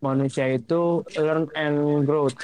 manusia 0.00 0.48
itu 0.48 1.04
learn 1.18 1.50
and 1.52 2.08
growth. 2.08 2.38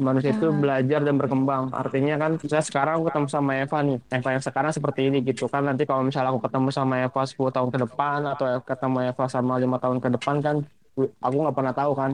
Manusia 0.00 0.32
itu 0.32 0.48
belajar 0.48 1.04
dan 1.04 1.20
berkembang. 1.20 1.68
Artinya 1.68 2.16
kan, 2.16 2.40
saya 2.48 2.64
sekarang 2.64 3.00
aku 3.00 3.12
ketemu 3.12 3.26
sama 3.28 3.50
Eva 3.60 3.78
nih. 3.84 3.98
Eva 4.08 4.28
yang 4.32 4.44
sekarang 4.44 4.72
seperti 4.72 5.12
ini 5.12 5.20
gitu 5.20 5.52
kan. 5.52 5.68
Nanti 5.68 5.84
kalau 5.84 6.00
misalnya 6.00 6.32
aku 6.32 6.48
ketemu 6.48 6.68
sama 6.72 6.94
Eva 7.04 7.22
10 7.28 7.36
tahun 7.52 7.68
ke 7.68 7.78
depan 7.84 8.18
atau 8.24 8.46
ketemu 8.64 8.98
Eva 9.12 9.24
sama 9.28 9.60
lima 9.60 9.76
tahun 9.76 10.00
ke 10.00 10.08
depan 10.16 10.36
kan, 10.40 10.56
aku 10.96 11.36
nggak 11.44 11.56
pernah 11.56 11.74
tahu 11.76 11.92
kan. 11.92 12.10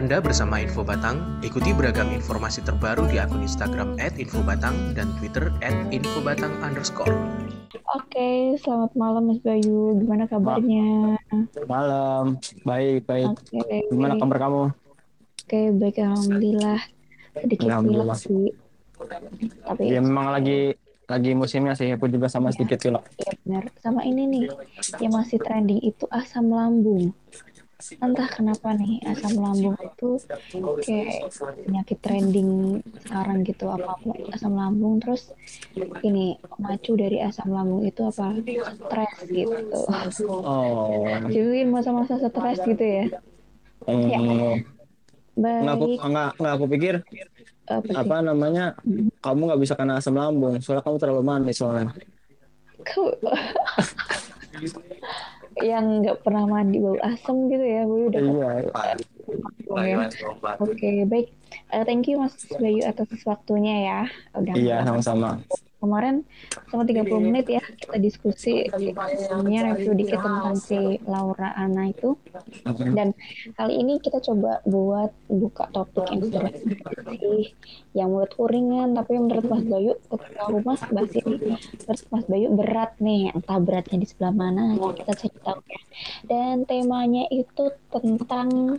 Anda 0.00 0.16
bersama 0.16 0.56
Info 0.64 0.80
Batang, 0.80 1.44
ikuti 1.44 1.76
beragam 1.76 2.08
informasi 2.08 2.64
terbaru 2.64 3.04
di 3.12 3.20
akun 3.20 3.44
Instagram 3.44 4.00
@infobatang 4.00 4.96
dan 4.96 5.12
Twitter 5.20 5.52
@infobatang 5.92 6.56
underscore. 6.64 7.12
Oke, 7.92 8.56
selamat 8.64 8.96
malam 8.96 9.28
Mas 9.28 9.44
Bayu. 9.44 10.00
Gimana 10.00 10.24
kabarnya? 10.24 11.20
Malam, 11.68 12.40
baik, 12.64 13.04
baik. 13.04 13.28
Oke, 13.28 13.60
Gimana 13.92 14.16
kabar 14.16 14.38
kamu? 14.40 14.62
oke, 15.44 15.60
baik 15.76 15.96
Alhamdulillah. 16.00 16.80
Sedikit 17.36 17.68
Alhamdulillah. 17.68 18.16
pilek 18.16 18.24
sih, 18.24 18.46
tapi 19.68 19.82
Ya 19.84 20.00
memang 20.00 20.32
lagi 20.32 20.80
lagi 21.12 21.36
musimnya 21.36 21.76
sih. 21.76 21.92
Aku 21.92 22.08
juga 22.08 22.32
sama 22.32 22.48
sedikit 22.56 22.80
pilek. 22.80 23.04
ya 23.20 23.36
benar. 23.44 23.68
Sama 23.84 24.00
ini 24.08 24.24
nih, 24.24 24.44
yang 24.96 25.12
masih 25.12 25.36
trending 25.44 25.84
itu 25.84 26.08
asam 26.08 26.48
lambung. 26.48 27.12
Entah 28.00 28.28
kenapa 28.32 28.72
nih, 28.72 29.04
asam 29.04 29.36
lambung 29.36 29.76
itu 29.80 30.16
kayak 30.84 31.28
penyakit 31.64 31.98
trending 32.00 32.80
sekarang 33.04 33.44
gitu. 33.44 33.68
Apa 33.68 34.00
asam 34.32 34.56
lambung, 34.56 35.04
terus 35.04 35.32
ini 36.00 36.40
macu 36.56 36.96
dari 36.96 37.20
asam 37.20 37.52
lambung 37.52 37.84
itu 37.84 38.00
apa? 38.04 38.32
Stres 38.88 39.16
gitu. 39.28 39.80
Oh, 40.40 41.04
Jadi 41.28 41.68
masa-masa 41.68 42.16
stres 42.16 42.58
gitu 42.64 42.84
ya. 42.84 43.04
eh, 43.88 44.56
nggak 45.40 45.74
aku 45.76 45.86
nggak 46.08 46.28
nggak 46.40 46.52
aku 46.56 46.66
pikir 46.72 46.94
apa 47.70 47.86
sih? 47.86 47.96
apa 47.96 48.16
namanya 48.24 48.64
kamu 49.22 49.40
nggak 49.46 49.60
bisa 49.62 49.74
kena 49.78 50.00
asam 50.00 50.16
lambung 50.16 50.58
soalnya 50.60 50.84
kamu 50.84 50.96
terlalu 51.00 51.22
manis 51.22 51.56
soalnya 51.60 51.92
yang 55.62 56.02
nggak 56.04 56.26
pernah 56.26 56.44
mandi 56.48 56.78
bau 56.82 56.96
asam 57.00 57.48
gitu 57.48 57.64
ya, 57.64 57.82
gue 57.86 58.00
udah 58.10 58.20
iya 58.20 58.50
kebayang 59.66 60.00
ya. 60.02 60.10
Oke, 60.58 60.90
baik. 61.06 61.28
Eh, 61.70 61.82
thank 61.86 62.10
you 62.10 62.18
Mas 62.18 62.34
Bayu 62.58 62.82
atas 62.82 63.10
waktunya 63.22 63.74
ya. 63.86 64.00
Udah 64.34 64.54
iya 64.58 64.76
sama-sama 64.82 65.38
kemarin 65.80 66.22
sama 66.68 66.84
30 66.84 67.08
menit 67.24 67.46
ya 67.48 67.64
kita 67.64 67.96
diskusi 67.96 68.68
namanya 69.32 69.74
review 69.74 69.96
dikit 69.96 70.20
tentang 70.20 70.56
si 70.60 71.00
Laura 71.08 71.56
Ana 71.56 71.90
itu. 71.90 72.14
Dan 72.94 73.16
kali 73.56 73.80
ini 73.80 73.96
kita 73.98 74.20
coba 74.20 74.60
buat 74.68 75.10
buka 75.26 75.72
topik 75.72 76.06
yang 76.12 76.22
sih 77.16 77.52
yang 77.96 78.12
menurutku 78.12 78.46
ringan 78.46 78.94
tapi 78.94 79.18
menurut 79.18 79.46
Mas 79.48 79.64
Bayu 79.66 79.92
ketika 80.06 80.40
aku 80.46 80.58
Mas 80.62 81.10
ini 81.16 81.34
menurut 81.40 82.02
Mas 82.12 82.24
Bayu 82.28 82.48
berat 82.54 82.92
nih 83.00 83.32
entah 83.34 83.58
beratnya 83.58 83.96
di 83.98 84.06
sebelah 84.06 84.34
mana 84.36 84.76
kita 84.94 85.12
cari 85.16 85.38
tahu 85.40 85.60
ya. 85.66 85.80
Dan 86.28 86.68
temanya 86.68 87.24
itu 87.32 87.72
tentang 87.90 88.78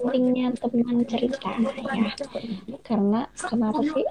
pentingnya 0.00 0.56
teman 0.58 1.04
cerita 1.04 1.50
ya. 1.54 2.12
Karena 2.82 3.28
kenapa 3.36 3.80
sih 3.84 4.04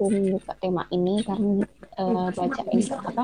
aku 0.00 0.40
tema 0.64 0.88
ini 0.96 1.20
karena 1.20 1.60
eh, 2.00 2.28
baca 2.32 2.62
apa 3.04 3.22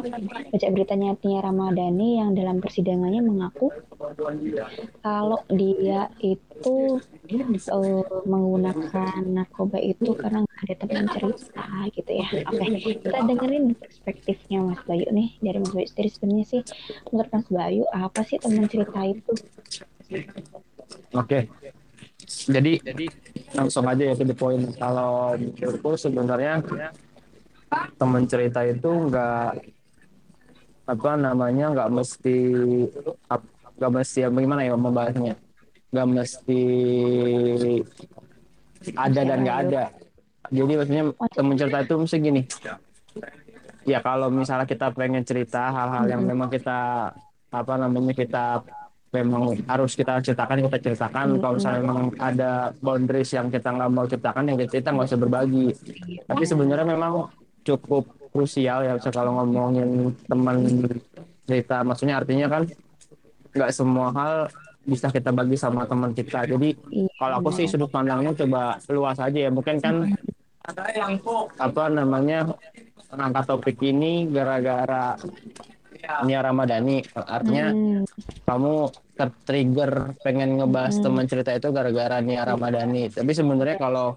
baca 0.52 0.66
beritanya 0.68 1.16
Tia 1.16 1.40
Ramadhani 1.40 2.20
yang 2.20 2.36
dalam 2.36 2.60
persidangannya 2.60 3.24
mengaku 3.24 3.72
kalau 5.00 5.40
dia 5.48 6.12
itu 6.20 7.00
eh, 7.32 8.04
menggunakan 8.28 9.24
narkoba 9.24 9.80
itu 9.80 10.12
karena 10.20 10.44
nggak 10.44 10.60
ada 10.68 10.74
teman 10.84 11.06
cerita 11.16 11.64
gitu 11.96 12.12
ya. 12.12 12.28
Oke, 12.44 12.64
kita 13.00 13.18
dengerin 13.24 13.64
perspektifnya 13.72 14.58
Mas 14.60 14.80
Bayu 14.84 15.08
nih 15.16 15.32
dari 15.40 15.58
Mas 15.64 15.72
Bayu 15.72 15.88
sendiri 15.88 16.10
sebenarnya 16.12 16.44
sih 16.44 16.62
menurut 17.08 17.30
Mas 17.32 17.48
Bayu 17.48 17.84
apa 17.88 18.20
sih 18.28 18.36
teman 18.36 18.68
cerita 18.68 19.00
itu? 19.00 19.32
oke 21.16 21.38
jadi 22.26 22.82
langsung 23.54 23.86
aja 23.86 24.02
ya 24.10 24.14
to 24.18 24.26
the 24.26 24.34
point. 24.34 24.74
Kalau 24.76 25.38
menurutku 25.38 25.94
sebenarnya 25.94 26.58
teman 27.98 28.26
cerita 28.26 28.66
itu 28.66 28.90
nggak 29.10 29.62
apa 30.86 31.10
namanya 31.18 31.74
nggak 31.74 31.90
mesti 31.90 32.36
nggak 33.78 33.92
mesti 33.94 34.18
ya 34.26 34.28
gimana 34.30 34.62
ya 34.66 34.74
membahasnya? 34.74 35.34
Nggak 35.94 36.08
mesti 36.10 36.62
ada 38.94 39.20
dan 39.22 39.38
nggak 39.46 39.58
ada. 39.70 39.84
Jadi 40.50 40.72
maksudnya 40.78 41.04
teman 41.34 41.54
cerita 41.58 41.78
itu 41.82 41.94
mesti 41.94 42.16
gini. 42.18 42.42
Ya 43.86 44.02
kalau 44.02 44.34
misalnya 44.34 44.66
kita 44.66 44.90
pengen 44.90 45.22
cerita 45.22 45.70
hal-hal 45.70 46.10
yang 46.10 46.22
memang 46.26 46.50
kita 46.50 47.10
apa 47.54 47.74
namanya 47.78 48.14
kita 48.18 48.66
memang 49.16 49.56
harus 49.64 49.92
kita 49.96 50.20
ceritakan 50.20 50.66
kita 50.68 50.78
ceritakan 50.82 51.26
kalau 51.40 51.54
misalnya 51.56 51.80
memang 51.84 52.06
ada 52.20 52.74
boundaries 52.84 53.30
yang 53.32 53.48
kita 53.48 53.72
nggak 53.72 53.90
mau 53.92 54.04
ceritakan 54.04 54.44
yang 54.52 54.58
kita 54.60 54.88
nggak 54.92 55.08
usah 55.08 55.20
berbagi. 55.20 55.68
Tapi 56.28 56.42
sebenarnya 56.44 56.86
memang 56.86 57.32
cukup 57.64 58.04
krusial 58.30 58.84
ya 58.84 58.94
kalau 59.08 59.40
ngomongin 59.40 60.12
teman 60.28 60.56
cerita 61.48 61.80
maksudnya 61.80 62.20
artinya 62.20 62.46
kan 62.52 62.62
nggak 63.56 63.72
semua 63.72 64.12
hal 64.12 64.34
bisa 64.86 65.10
kita 65.10 65.34
bagi 65.34 65.58
sama 65.58 65.82
teman 65.88 66.14
kita. 66.14 66.46
Jadi 66.46 66.78
Iya, 66.94 67.10
kalau 67.18 67.34
aku 67.42 67.50
sih 67.50 67.66
sudut 67.66 67.90
pandangnya 67.90 68.30
coba 68.36 68.78
luas 68.86 69.18
aja 69.18 69.34
ya. 69.34 69.50
Mungkin 69.50 69.82
kan 69.82 70.14
apa 71.58 71.84
namanya 71.90 72.54
angkat 73.10 73.44
topik 73.50 73.78
ini 73.82 74.30
gara-gara 74.30 75.18
Nia 76.24 76.40
Ramadhani 76.40 77.02
artinya 77.14 77.66
Hmm, 77.72 78.02
kamu 78.46 78.74
tertrigger 79.16 79.92
pengen 80.22 80.60
ngebahas 80.60 80.94
Hmm. 80.98 81.04
teman 81.04 81.24
cerita 81.26 81.50
itu 81.52 81.68
gara-gara 81.72 82.22
Nia 82.22 82.42
Ramadhani 82.46 83.10
tapi 83.10 83.32
sebenarnya 83.32 83.76
kalau 83.76 84.16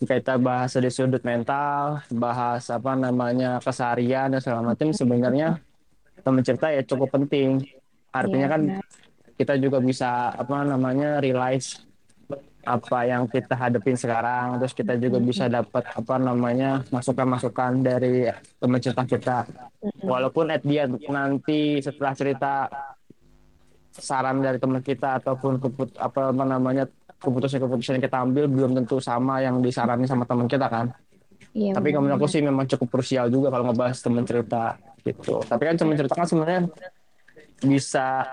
kita 0.00 0.40
bahas 0.40 0.72
dari 0.72 0.88
sudut 0.88 1.20
mental 1.26 2.00
bahas 2.08 2.70
apa 2.72 2.96
namanya 2.96 3.60
keseharian 3.60 4.32
dan 4.32 4.40
segala 4.40 4.72
macam 4.72 4.92
sebenarnya 4.94 5.60
teman 6.20 6.42
cerita 6.44 6.72
ya 6.72 6.82
cukup 6.84 7.08
penting. 7.12 7.64
Artinya 8.10 8.46
iya, 8.48 8.52
kan 8.52 8.62
kita 9.36 9.54
juga 9.56 9.78
bisa 9.80 10.34
apa 10.34 10.64
namanya 10.66 11.20
realize 11.22 11.80
apa 12.60 13.08
yang 13.08 13.24
kita 13.24 13.56
hadapin 13.56 13.96
sekarang 13.96 14.60
terus 14.60 14.76
kita 14.76 14.92
juga 15.00 15.16
bisa 15.16 15.48
dapat 15.48 15.80
apa 15.96 16.14
namanya 16.20 16.84
masukan-masukan 16.92 17.80
dari 17.80 18.28
teman 18.60 18.80
cerita 18.84 19.04
kita 19.08 19.38
walaupun 20.04 20.52
at 20.52 20.60
the 20.60 20.76
end 20.76 21.00
nanti 21.08 21.80
setelah 21.80 22.12
cerita 22.12 22.68
saran 23.90 24.38
dari 24.40 24.56
teman 24.56 24.80
kita 24.80 25.18
ataupun 25.18 25.58
keput, 25.58 25.98
apa, 25.98 26.30
namanya 26.32 26.86
keputusan-keputusan 27.20 27.98
yang 27.98 28.04
kita 28.04 28.18
ambil 28.22 28.44
belum 28.46 28.72
tentu 28.80 29.02
sama 29.02 29.42
yang 29.42 29.58
disarani 29.60 30.06
sama 30.06 30.24
teman 30.24 30.46
kita 30.46 30.70
kan? 30.70 30.88
Iya, 31.50 31.74
tapi 31.74 31.90
menurut 31.90 32.22
aku 32.22 32.30
sih 32.30 32.40
memang 32.40 32.64
cukup 32.70 32.88
krusial 33.00 33.26
juga 33.26 33.50
kalau 33.50 33.68
ngebahas 33.68 33.98
teman 33.98 34.22
cerita 34.22 34.78
gitu. 35.02 35.42
Tapi 35.42 35.62
kan 35.66 35.74
teman 35.74 35.98
cerita 35.98 36.14
kan 36.14 36.26
sebenarnya 36.30 36.60
bisa 37.60 38.24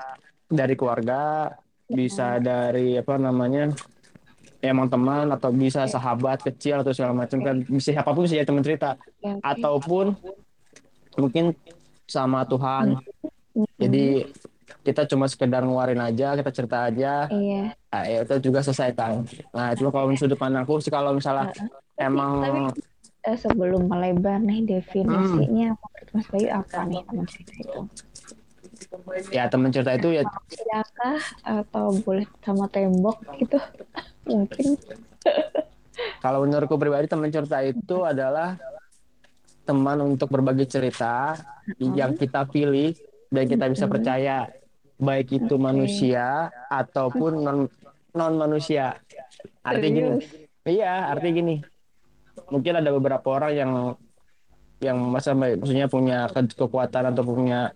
dari 0.47 0.75
keluarga 0.77 1.51
bisa 1.87 2.39
dari 2.43 2.99
apa 2.99 3.15
namanya 3.15 3.71
emang 4.61 4.89
teman 4.89 5.29
atau 5.29 5.53
bisa 5.53 5.85
sahabat 5.85 6.41
kecil 6.41 6.81
atau 6.81 6.93
segala 6.93 7.13
macam 7.13 7.37
kan 7.41 7.61
bisa 7.65 7.93
siapa 7.93 8.09
pun 8.11 8.25
bisa 8.25 8.41
jadi 8.41 8.47
teman 8.49 8.65
cerita 8.65 8.97
oke. 8.97 9.41
ataupun 9.45 10.05
mungkin 11.17 11.53
sama 12.07 12.45
Tuhan 12.47 12.97
Hmm, 13.57 13.65
jadi 13.81 14.29
kita 14.85 15.09
cuma 15.09 15.25
sekedar 15.25 15.65
ngeluarin 15.65 15.97
aja 15.97 16.37
kita 16.37 16.51
cerita 16.53 16.85
aja 16.85 17.25
iya. 17.33 17.73
nah, 17.89 18.03
ya 18.05 18.21
itu 18.21 18.35
juga 18.37 18.61
selesai 18.61 18.93
kan 18.93 19.25
nah 19.49 19.73
cuma 19.73 19.89
kalau 19.89 20.13
sudut 20.13 20.37
pandangku 20.37 20.77
sih 20.77 20.93
kalau 20.93 21.17
misalnya 21.17 21.49
emang 21.97 22.45
tapi 22.45 22.85
eh, 23.25 23.37
sebelum 23.41 23.89
melebar 23.89 24.37
nih 24.45 24.61
definisinya 24.61 25.73
menurut 25.73 26.09
Mas 26.13 26.27
Bayu 26.29 26.49
apa 26.53 26.85
nih 26.85 27.01
teman 27.09 27.25
cerita 27.25 27.53
itu? 27.57 27.81
ya 29.33 29.43
teman 29.49 29.69
cerita 29.73 29.91
itu 29.97 30.09
ya 30.21 30.23
atau 31.41 31.97
boleh 32.05 32.29
sama 32.45 32.69
tembok 32.69 33.17
gitu? 33.41 33.57
Mungkin. 34.27 34.77
kalau 36.23 36.45
menurutku 36.45 36.77
pribadi 36.77 37.09
teman 37.09 37.33
cerita 37.33 37.59
itu 37.63 38.05
adalah 38.05 38.55
teman 39.63 39.99
untuk 39.99 40.31
berbagi 40.31 40.63
cerita 40.63 41.35
yang 41.79 42.15
kita 42.15 42.47
pilih 42.47 42.95
dan 43.27 43.43
kita 43.45 43.65
bisa 43.67 43.85
percaya. 43.87 44.47
Baik 44.97 45.45
itu 45.45 45.61
manusia 45.61 46.49
ataupun 46.73 47.45
non 47.45 47.59
non 48.17 48.33
manusia 48.33 48.97
artinya 49.61 50.17
gini 50.17 50.25
iya 50.65 51.13
artinya 51.13 51.33
gini. 51.37 51.55
Mungkin 52.49 52.81
ada 52.81 52.89
beberapa 52.89 53.27
orang 53.29 53.51
yang 53.53 53.71
yang 54.81 54.97
masa 55.05 55.37
maksudnya 55.37 55.85
punya 55.85 56.25
ke- 56.33 56.49
kekuatan 56.49 57.13
atau 57.13 57.21
punya 57.21 57.69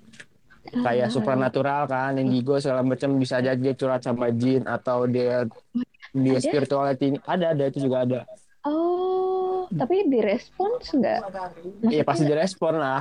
kayak 0.82 1.10
Ah. 1.10 1.14
supernatural 1.14 1.86
kan 1.86 2.18
indigo 2.18 2.58
segala 2.58 2.82
macam 2.82 3.18
bisa 3.18 3.38
aja 3.38 3.54
dia 3.54 3.74
curhat 3.78 4.02
sama 4.02 4.34
jin 4.34 4.66
atau 4.66 5.06
dia 5.06 5.46
dia 6.12 6.38
Ada? 6.38 6.44
spirituality 6.44 7.06
ada 7.24 7.46
ada 7.56 7.64
itu 7.72 7.80
juga 7.88 7.98
ada 8.06 8.20
Oh, 8.62 9.66
tapi 9.74 10.06
direspons 10.06 10.94
nggak? 10.94 11.20
iya 11.90 12.04
pasti 12.06 12.24
direspon 12.30 12.74
lah 12.78 13.00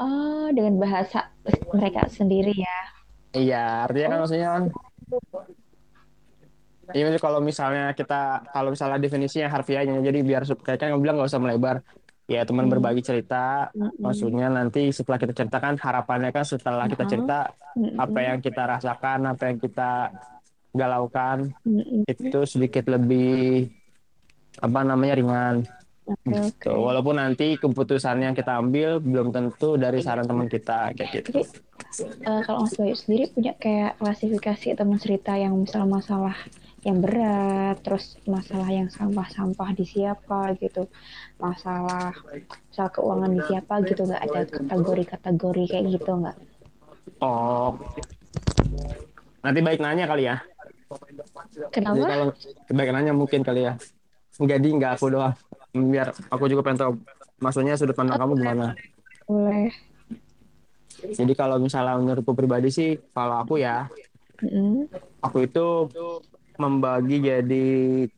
Oh, 0.00 0.50
dengan 0.50 0.74
bahasa 0.82 1.30
mereka 1.70 2.10
sendiri 2.10 2.50
ya. 2.50 2.76
iya 3.38 3.56
artinya 3.84 4.06
kan 4.10 4.18
Oh. 4.18 4.20
maksudnya 4.22 4.48
kan 4.54 4.64
Iya, 6.94 7.04
kalau 7.26 7.40
misalnya 7.48 7.82
kita 7.98 8.14
kalau 8.54 8.68
misalnya 8.74 8.98
definisinya 9.04 9.48
harfiahnya, 9.54 9.94
jadi 10.08 10.18
biar 10.28 10.42
kayak 10.66 10.78
kan 10.80 10.88
bilang 11.02 11.14
nggak 11.16 11.30
usah 11.32 11.42
melebar. 11.44 11.76
Ya 12.24 12.40
teman 12.48 12.64
Hmm. 12.64 12.72
berbagi 12.72 13.02
cerita, 13.08 13.68
Mm-mm. 13.76 14.00
maksudnya 14.00 14.46
nanti 14.56 14.78
setelah 14.96 15.18
kita 15.22 15.32
ceritakan 15.38 15.74
harapannya 15.76 16.28
kan 16.36 16.44
setelah 16.52 16.84
kita 16.92 17.04
Uh-huh. 17.04 17.12
cerita 17.12 17.32
Mm-mm. 17.76 18.00
apa 18.04 18.18
yang 18.28 18.38
kita 18.46 18.60
rasakan, 18.72 19.18
apa 19.32 19.42
yang 19.48 19.58
kita 19.64 19.82
galaukan 20.74 21.54
Mm-mm. 21.62 22.02
itu 22.04 22.38
sedikit 22.44 22.90
lebih 22.90 23.70
apa 24.58 24.80
namanya 24.82 25.14
ringan. 25.16 25.56
Oke, 26.04 26.36
Gitu. 26.36 26.68
oke. 26.68 26.68
Walaupun 26.68 27.16
nanti 27.16 27.56
keputusan 27.56 28.20
yang 28.20 28.36
kita 28.36 28.60
ambil 28.60 29.00
belum 29.00 29.32
tentu 29.32 29.80
dari 29.80 30.04
saran 30.04 30.28
teman 30.28 30.52
kita 30.52 30.92
kayak 30.92 31.24
gitu. 31.24 31.32
Tapi 31.32 31.42
eh, 32.28 32.40
kalau 32.44 32.68
Mas 32.68 32.76
Bayu 32.76 32.92
sendiri 32.92 33.32
punya 33.32 33.56
kayak 33.56 33.96
klasifikasi 33.96 34.76
teman 34.76 35.00
cerita 35.00 35.32
yang 35.32 35.56
misal 35.56 35.88
masalah 35.88 36.36
yang 36.84 37.00
berat, 37.00 37.80
terus 37.80 38.20
masalah 38.28 38.68
yang 38.68 38.92
sampah-sampah 38.92 39.72
di 39.72 39.88
siapa 39.88 40.52
gitu, 40.60 40.84
masalah 41.40 42.12
misal 42.68 42.92
keuangan 42.92 43.32
di 43.32 43.40
siapa 43.48 43.74
gitu, 43.88 44.04
nggak 44.04 44.22
ada 44.28 44.40
kategori-kategori 44.44 45.64
kayak 45.72 45.84
gitu 45.88 46.10
nggak? 46.20 46.36
Oh, 47.24 47.80
nanti 49.40 49.60
baik 49.64 49.80
nanya 49.80 50.04
kali 50.04 50.28
ya. 50.28 50.44
Jadi 50.84 51.70
Kenapa? 51.72 52.06
kalau 52.06 52.26
baik 52.70 52.90
nanya 52.92 53.12
mungkin 53.16 53.40
kali 53.42 53.66
ya. 53.66 53.74
Jadi 54.34 54.68
nggak 54.78 54.98
aku 54.98 55.06
doang. 55.14 55.34
Biar 55.74 56.14
aku 56.30 56.46
juga 56.46 56.62
pengen 56.62 56.78
tahu 56.80 56.92
maksudnya 57.42 57.74
sudut 57.74 57.96
pandang 57.96 58.18
kamu 58.18 58.32
gimana. 58.38 58.66
Boleh. 59.26 59.70
Jadi 61.04 61.32
kalau 61.36 61.58
misalnya 61.58 61.98
menurutku 62.00 62.32
pribadi 62.32 62.70
sih, 62.70 62.96
kalau 63.12 63.42
aku 63.42 63.60
ya, 63.60 63.90
Mm-mm. 64.40 64.88
aku 65.20 65.44
itu 65.44 65.90
membagi 66.54 67.18
jadi 67.18 67.66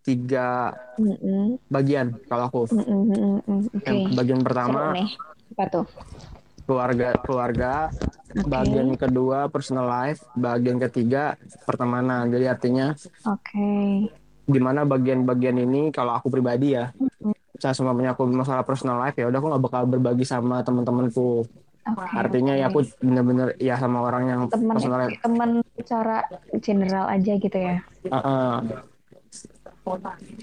tiga 0.04 0.76
Mm-mm. 1.00 1.56
bagian 1.72 2.14
kalau 2.28 2.44
aku. 2.46 2.62
Mm-mm. 2.70 3.40
Oke. 3.72 3.88
Yang 3.88 3.98
bagian 4.14 4.40
pertama. 4.44 4.92
Apa 5.56 5.64
tuh? 5.72 5.86
Keluarga 6.66 7.14
keluarga, 7.22 7.72
Oke. 8.34 8.44
bagian 8.50 8.98
kedua 8.98 9.46
personal 9.46 9.86
life, 9.86 10.26
bagian 10.34 10.82
ketiga 10.82 11.38
pertemanan. 11.62 12.26
Jadi 12.28 12.44
artinya 12.50 12.92
Oke. 13.24 13.70
di 14.46 14.60
mana 14.62 14.82
bagian-bagian 14.82 15.62
ini 15.62 15.94
kalau 15.94 16.18
aku 16.18 16.28
pribadi 16.28 16.74
ya, 16.74 16.90
saya 17.56 17.72
semuanya 17.72 18.12
aku 18.12 18.26
masalah 18.28 18.66
personal 18.66 19.00
life 19.00 19.16
ya 19.16 19.30
udah 19.30 19.38
aku 19.38 19.48
nggak 19.48 19.64
bakal 19.64 19.82
berbagi 19.86 20.26
sama 20.26 20.60
teman-temanku. 20.66 21.46
Oke. 21.86 22.14
Artinya 22.18 22.58
ya 22.58 22.66
oke. 22.66 22.74
aku 22.74 22.78
bener-bener 22.98 23.48
ya 23.62 23.78
sama 23.78 24.02
orang 24.02 24.24
yang 24.26 24.40
teman 24.50 24.74
personal 24.74 24.98
life. 25.06 25.22
teman 25.22 25.50
secara 25.78 26.26
general 26.58 27.06
aja 27.06 27.32
gitu 27.38 27.58
ya. 27.58 27.78
Heeh. 28.10 28.54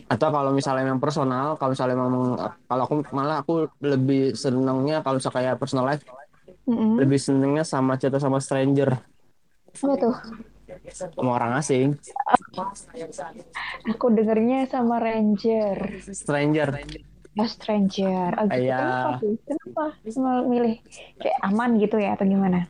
Atau 0.07 0.28
kalau 0.31 0.51
misalnya 0.56 0.88
yang 0.88 1.01
personal, 1.04 1.60
kalau 1.60 1.72
misalnya 1.75 1.95
memang 2.00 2.40
kalau 2.69 2.84
aku 2.88 2.95
malah 3.12 3.44
aku 3.44 3.68
lebih 3.84 4.34
senengnya 4.40 5.04
kalau 5.04 5.19
misalnya 5.19 5.36
kayak 5.36 5.56
personal 5.60 5.86
life 5.90 6.04
Mm-mm. 6.63 6.95
lebih 6.95 7.19
senengnya 7.19 7.63
sama 7.68 8.00
cerita 8.00 8.24
sama 8.24 8.40
stranger, 8.40 8.95
Apa 9.84 9.94
tuh? 10.00 10.16
sama 10.95 11.31
orang 11.36 11.51
asing. 11.60 12.00
Aku 13.92 14.06
dengernya 14.16 14.63
sama 14.72 14.95
Ranger, 15.04 15.78
Stranger. 16.07 16.69
oh, 17.36 17.48
Stranger. 17.50 18.30
Oh, 18.39 18.46
gitu. 18.48 18.63
Iya. 18.63 18.78
Kenapa 18.80 19.10
tuh? 19.19 19.31
Kenapa 19.44 19.84
milih 20.48 20.74
kayak 21.19 21.38
aman 21.44 21.69
gitu 21.84 21.96
ya 22.00 22.16
atau 22.16 22.25
gimana? 22.25 22.63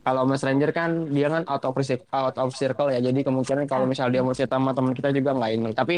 Kalau 0.00 0.24
sama 0.24 0.34
stranger 0.40 0.70
kan 0.72 0.90
dia 1.12 1.28
kan 1.28 1.44
out 1.44 1.60
of 1.60 1.76
cir- 1.84 2.08
out 2.08 2.36
of 2.40 2.50
circle 2.56 2.88
ya. 2.88 3.00
Jadi 3.04 3.20
kemungkinan 3.20 3.68
kalau 3.68 3.84
misalnya 3.84 4.20
dia 4.20 4.22
mau 4.24 4.32
cerita 4.32 4.56
sama 4.56 4.72
teman 4.72 4.96
kita 4.96 5.12
juga 5.12 5.36
nggak 5.36 5.50
ini. 5.52 5.70
Tapi 5.76 5.94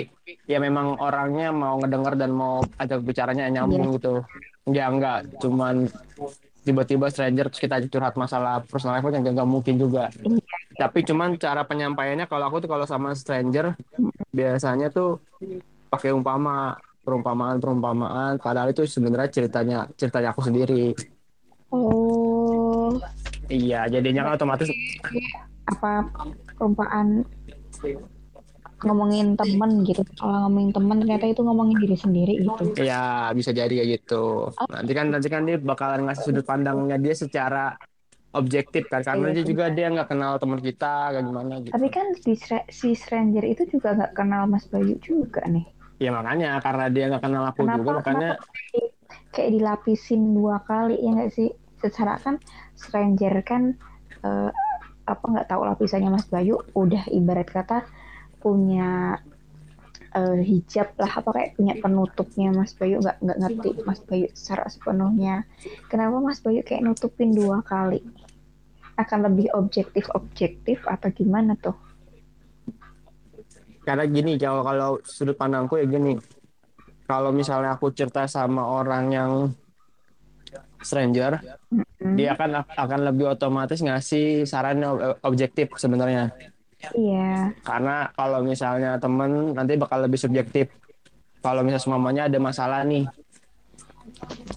ya 0.51 0.59
memang 0.59 0.99
orangnya 0.99 1.55
mau 1.55 1.79
ngedenger 1.79 2.15
dan 2.19 2.31
mau 2.35 2.61
ajak 2.83 2.99
bicaranya 3.07 3.47
nyambung 3.47 3.95
gitu. 3.95 4.27
Ya 4.71 4.87
enggak, 4.91 5.27
cuman 5.43 5.87
tiba-tiba 6.63 7.11
stranger 7.11 7.51
terus 7.51 7.59
kita 7.59 7.83
curhat 7.91 8.15
masalah 8.15 8.63
personal 8.63 8.99
life 8.99 9.11
yang 9.11 9.27
nggak 9.27 9.49
mungkin 9.49 9.75
juga. 9.79 10.11
Tapi 10.79 11.03
cuman 11.03 11.35
cara 11.39 11.67
penyampaiannya 11.67 12.27
kalau 12.31 12.51
aku 12.51 12.63
tuh 12.63 12.71
kalau 12.71 12.87
sama 12.87 13.15
stranger 13.19 13.75
biasanya 14.31 14.91
tuh 14.91 15.19
pakai 15.91 16.15
umpama 16.15 16.79
perumpamaan 17.03 17.59
perumpamaan 17.59 18.39
padahal 18.39 18.71
itu 18.71 18.87
sebenarnya 18.87 19.31
ceritanya 19.31 19.79
ceritanya 19.99 20.31
aku 20.31 20.43
sendiri. 20.47 20.95
Iya, 23.51 23.89
jadinya 23.91 24.21
kan 24.27 24.33
otomatis 24.39 24.69
apa 25.67 26.07
perumpamaan 26.59 27.27
ngomongin 28.83 29.39
temen 29.39 29.71
gitu. 29.87 30.03
Kalau 30.19 30.47
ngomongin 30.47 30.71
temen 30.75 30.97
ternyata 31.03 31.27
itu 31.31 31.41
ngomongin 31.47 31.77
diri 31.79 31.97
sendiri 31.97 32.35
gitu. 32.43 32.63
Iya, 32.79 33.31
bisa 33.39 33.51
jadi 33.55 33.71
kayak 33.71 33.89
gitu. 33.99 34.51
Nanti 34.71 34.93
kan 34.99 35.07
nanti 35.15 35.29
kan 35.31 35.43
dia 35.47 35.57
bakalan 35.59 36.01
ngasih 36.07 36.25
sudut 36.31 36.45
pandangnya 36.47 36.97
dia 36.99 37.15
secara 37.15 37.79
objektif 38.33 38.89
kan, 38.89 39.05
karena 39.05 39.29
Iya, 39.31 39.35
dia 39.37 39.45
juga 39.45 39.65
dia 39.71 39.87
nggak 39.93 40.09
kenal 40.09 40.33
teman 40.41 40.61
kita, 40.65 41.13
kayak 41.13 41.25
gimana 41.29 41.55
gitu. 41.61 41.73
Tapi 41.73 41.89
kan 41.93 42.07
si, 42.17 42.33
si 42.73 42.89
Stranger 42.97 43.45
itu 43.45 43.63
juga 43.69 43.89
nggak 43.95 44.13
kenal 44.17 44.43
Mas 44.49 44.65
Bayu 44.73 44.97
juga 45.05 45.45
nih. 45.47 45.69
Ya 46.03 46.11
makanya 46.11 46.59
karena 46.65 46.85
dia 46.91 47.05
nggak 47.13 47.23
kenal 47.23 47.45
aku 47.47 47.61
Kenapa? 47.63 47.79
juga, 47.79 47.91
makanya 48.03 48.29
Kenapa 48.35 48.53
kayak 49.33 49.51
dilapisin 49.55 50.23
dua 50.35 50.57
kali 50.65 50.97
ya 50.99 51.11
nggak 51.15 51.31
sih? 51.31 51.49
Secara 51.83 52.17
kan 52.23 52.39
Stranger 52.79 53.35
kan 53.43 53.75
eh, 54.23 54.51
apa 55.03 55.25
nggak 55.27 55.51
tahu 55.51 55.67
lapisannya 55.67 56.15
Mas 56.15 56.31
Bayu 56.31 56.63
udah 56.79 57.11
ibarat 57.11 57.51
kata 57.51 57.83
punya 58.39 59.19
eh, 60.15 60.41
hijab 60.47 60.95
lah 60.95 61.11
apa 61.11 61.31
kayak 61.35 61.51
punya 61.59 61.75
penutupnya 61.83 62.55
Mas 62.55 62.73
Bayu 62.79 63.03
nggak 63.03 63.19
nggak 63.19 63.39
ngerti 63.43 63.71
Mas 63.83 64.01
Bayu 64.07 64.27
secara 64.31 64.71
sepenuhnya. 64.71 65.43
Kenapa 65.91 66.23
Mas 66.23 66.39
Bayu 66.39 66.63
kayak 66.63 66.87
nutupin 66.87 67.35
dua 67.35 67.67
kali? 67.67 67.99
Akan 68.95 69.27
lebih 69.27 69.51
objektif 69.59 70.07
objektif 70.15 70.85
atau 70.87 71.11
gimana 71.11 71.59
tuh? 71.59 71.75
karena 73.83 74.07
gini 74.07 74.39
kalau 74.39 74.63
kalau 74.63 74.91
sudut 75.03 75.35
pandangku 75.35 75.79
ya 75.79 75.87
gini. 75.87 76.19
Kalau 77.03 77.35
misalnya 77.35 77.77
aku 77.77 77.93
cerita 77.93 78.25
sama 78.31 78.63
orang 78.63 79.05
yang 79.11 79.33
stranger, 80.83 81.41
Hmm, 82.03 82.19
dia 82.19 82.35
akan 82.35 82.67
akan 82.67 83.01
lebih 83.15 83.31
otomatis 83.31 83.79
ngasih 83.79 84.43
saran 84.43 84.83
objektif 85.23 85.71
sebenarnya. 85.79 86.35
Iya. 86.99 87.55
Karena 87.63 88.11
kalau 88.19 88.43
misalnya 88.43 88.99
temen 88.99 89.55
nanti 89.55 89.79
bakal 89.79 90.03
lebih 90.03 90.19
subjektif. 90.19 90.67
Kalau 91.43 91.63
misalnya 91.63 91.83
semuanya 91.83 92.23
ada 92.27 92.39
masalah 92.43 92.83
nih, 92.83 93.07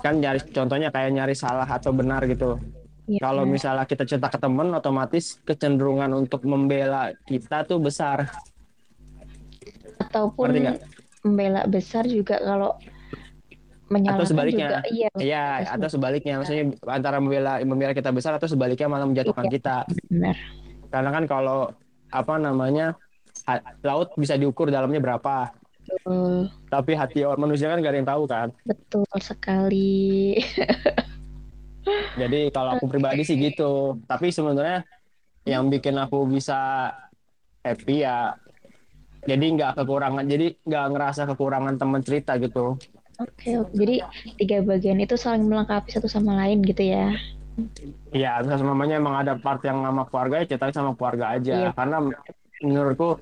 kan 0.02 0.18
nyari 0.18 0.42
contohnya 0.50 0.90
kayak 0.90 1.14
nyari 1.14 1.38
salah 1.38 1.66
atau 1.70 1.94
benar 1.94 2.26
gitu. 2.26 2.58
iya. 3.06 3.22
Kalau 3.22 3.46
misalnya 3.46 3.86
kita 3.86 4.10
cerita 4.10 4.30
ke 4.30 4.42
temen, 4.42 4.74
otomatis 4.74 5.38
kecenderungan 5.46 6.10
untuk 6.18 6.42
membela 6.50 7.14
kita 7.30 7.62
tuh 7.70 7.78
besar. 7.78 8.26
ataupun 9.96 10.76
membela 11.24 11.64
besar 11.66 12.04
juga 12.04 12.36
kalau 12.44 12.76
menyalahkan 13.88 14.26
sebaliknya. 14.26 14.68
juga 14.68 14.80
iya 14.90 15.10
Iya, 15.16 15.44
atau 15.72 15.88
sebaliknya, 15.88 16.34
maksudnya 16.38 16.64
antara 16.90 17.18
membela 17.18 17.62
membela 17.62 17.94
kita 17.94 18.10
besar 18.10 18.36
atau 18.36 18.46
sebaliknya 18.46 18.90
malah 18.90 19.06
menjatuhkan 19.06 19.46
Iya. 19.46 19.54
kita. 19.54 19.78
benar 20.10 20.36
Karena 20.90 21.10
kan 21.12 21.24
kalau 21.26 21.60
apa 22.10 22.34
namanya 22.38 22.96
laut 23.82 24.16
bisa 24.16 24.34
diukur 24.34 24.72
dalamnya 24.72 24.98
berapa, 24.98 25.52
betul, 25.86 26.50
tapi 26.66 26.96
hati 26.96 27.22
orang 27.22 27.46
manusia 27.46 27.68
kan 27.68 27.78
gak 27.78 27.92
ada 27.92 28.00
yang 28.00 28.10
tahu 28.10 28.24
kan. 28.26 28.48
betul 28.64 29.06
sekali 29.20 30.40
Jadi 32.16 32.50
kalau 32.50 32.74
aku 32.74 32.90
pribadi 32.90 33.22
sih 33.22 33.38
gitu. 33.38 34.02
Tapi 34.04 34.34
sebenarnya 34.34 34.82
yang 35.46 35.70
bikin 35.70 35.94
aku 35.96 36.26
bisa 36.26 36.90
happy 37.62 38.02
ya 38.02 38.34
jadi 39.22 39.42
nggak 39.42 39.78
kekurangan 39.78 40.26
jadi 40.26 40.54
nggak 40.60 40.86
ngerasa 40.94 41.22
kekurangan 41.30 41.78
teman 41.78 42.02
cerita 42.02 42.38
gitu 42.38 42.78
oke 43.20 43.50
oke. 43.66 43.72
jadi 43.74 43.96
tiga 44.40 44.58
bagian 44.66 45.00
itu 45.00 45.16
saling 45.16 45.46
melengkapi 45.48 45.92
satu 45.92 46.08
sama 46.10 46.36
lain 46.40 46.64
gitu 46.66 46.84
ya 46.84 47.16
Iya, 48.12 48.44
terus 48.44 48.68
mamanya 48.68 49.00
emang 49.00 49.16
ada 49.16 49.40
part 49.40 49.64
yang 49.64 49.80
sama 49.80 50.04
keluarga 50.12 50.44
ya 50.44 50.46
cerita 50.52 50.76
sama 50.76 50.92
keluarga 50.92 51.40
aja. 51.40 51.54
Iya. 51.56 51.70
Karena 51.72 51.98
menurutku 52.60 53.16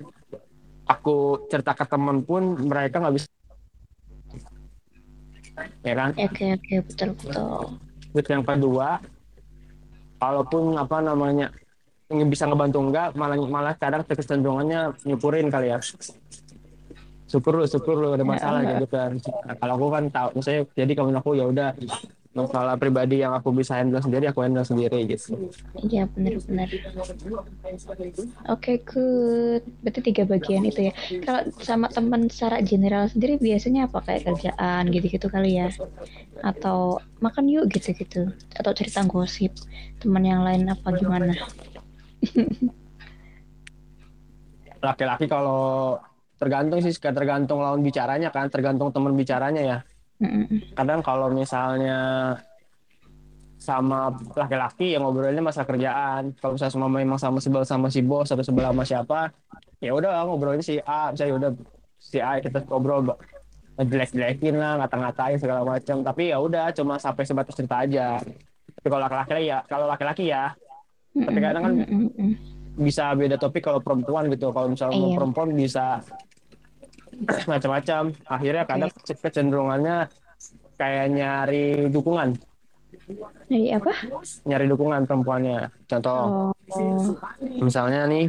aku 0.89 1.45
cerita 1.53 1.77
ke 1.77 1.85
temen 1.85 2.25
pun 2.25 2.57
mereka 2.65 2.97
nggak 2.97 3.13
bisa. 3.13 3.29
Ya 5.85 5.93
kan? 5.93 6.17
oke 6.17 6.45
oke 6.57 6.73
betul 6.89 7.09
betul 7.13 7.77
Terus 8.09 8.27
yang 8.33 8.41
kedua, 8.41 8.97
kalaupun 10.17 10.81
apa 10.81 10.97
namanya 11.01 11.53
bisa 12.09 12.45
ngebantu 12.45 12.77
enggak 12.89 13.17
malah 13.17 13.37
malah 13.41 13.73
kadang 13.77 14.05
kecenderungannya 14.05 14.93
nyukurin 15.01 15.49
kali 15.49 15.73
ya 15.73 15.81
syukur 17.33 17.53
lu 17.57 17.65
syukur 17.65 17.95
lu 17.97 18.07
ada 18.13 18.21
masalah 18.21 18.61
Ya, 18.61 18.77
gitu 18.77 18.87
kan 18.93 19.17
Nah, 19.17 19.55
kalau 19.57 19.73
aku 19.81 19.87
kan 19.89 20.03
tahu 20.13 20.27
misalnya 20.37 20.61
jadi 20.77 20.91
kawan 20.93 21.17
aku 21.17 21.29
ya 21.33 21.45
udah 21.49 21.69
masalah 22.33 22.73
pribadi 22.81 23.21
yang 23.21 23.33
aku 23.33 23.49
bisa 23.53 23.77
handle 23.77 24.01
sendiri 24.01 24.25
aku 24.29 24.45
handle 24.45 24.65
sendiri 24.65 25.05
gitu 25.05 25.37
Iya 25.85 26.09
benar-benar. 26.13 26.69
Oke, 28.49 28.81
good. 28.81 29.61
Berarti 29.85 29.99
tiga 30.01 30.23
bagian 30.25 30.65
itu 30.65 30.89
ya. 30.89 30.93
Kalau 31.21 31.41
sama 31.61 31.87
teman 31.93 32.29
secara 32.33 32.61
general 32.65 33.05
sendiri 33.09 33.37
biasanya 33.37 33.85
apa 33.85 34.01
kayak 34.01 34.21
kerjaan 34.29 34.89
gitu-gitu 34.89 35.27
kali 35.29 35.61
ya? 35.61 35.69
Atau 36.41 37.01
makan 37.21 37.49
yuk 37.49 37.69
gitu-gitu? 37.69 38.33
Atau 38.57 38.71
cerita 38.73 39.05
gosip 39.05 39.53
teman 40.01 40.25
yang 40.25 40.41
lain 40.41 40.65
apa 40.69 40.89
gimana? 40.97 41.33
laki-laki 44.83 45.25
kalau 45.31 45.95
tergantung 46.43 46.83
sih 46.83 46.91
tergantung 46.99 47.63
lawan 47.63 47.79
bicaranya 47.79 48.27
kan 48.27 48.51
tergantung 48.51 48.91
teman 48.91 49.15
bicaranya 49.15 49.61
ya. 49.63 49.77
Kadang 50.75 50.99
kalau 50.99 51.31
misalnya 51.31 52.35
sama 53.55 54.11
laki-laki 54.35 54.91
yang 54.91 55.07
ngobrolnya 55.07 55.39
masalah 55.39 55.67
kerjaan. 55.71 56.35
Kalau 56.35 56.59
misalnya 56.59 56.73
semua 56.75 56.91
memang 56.91 57.15
sama 57.15 57.39
sebel 57.39 57.63
sama 57.63 57.87
si 57.87 58.03
bos 58.03 58.27
atau 58.27 58.43
sebel 58.43 58.67
sama 58.67 58.83
siapa 58.83 59.19
ya 59.79 59.95
udah 59.95 60.27
ngobrolnya 60.27 60.59
si 60.59 60.83
A. 60.83 61.15
Saya 61.15 61.31
udah 61.39 61.55
si 61.95 62.19
A 62.19 62.43
kita 62.43 62.59
ngobrol 62.67 63.07
jelek-jelekin 63.79 64.59
lah 64.59 64.83
ngata-ngatain 64.83 65.39
segala 65.39 65.63
macam. 65.63 66.03
Tapi 66.03 66.35
ya 66.35 66.37
udah 66.43 66.75
cuma 66.75 66.99
sampai 66.99 67.23
sebatas 67.23 67.55
cerita 67.55 67.87
aja. 67.87 68.19
Tapi 68.79 68.87
kalau 68.91 69.07
laki-laki 69.07 69.47
ya 69.47 69.59
kalau 69.63 69.85
laki-laki 69.87 70.25
ya. 70.27 70.51
Tapi 71.13 71.39
kadang 71.39 71.63
kan 71.63 71.73
bisa 72.73 73.13
beda 73.13 73.37
topik 73.39 73.63
kalau 73.63 73.79
perempuan 73.79 74.27
gitu. 74.27 74.51
Kalau 74.51 74.67
misalnya 74.67 74.97
Iya. 74.97 75.15
perempuan 75.15 75.49
bisa 75.55 76.03
macam-macam. 77.45 78.03
Akhirnya 78.25 78.63
kadang 78.65 78.91
kecenderungannya 78.93 79.97
kayak 80.77 81.05
nyari 81.13 81.65
dukungan. 81.89 82.35
Jadi 83.49 83.73
apa? 83.73 83.91
nyari 84.47 84.65
dukungan 84.69 85.01
perempuannya. 85.09 85.59
Contoh 85.89 86.53
Oh, 86.73 87.61
misalnya 87.61 88.07
nih 88.09 88.25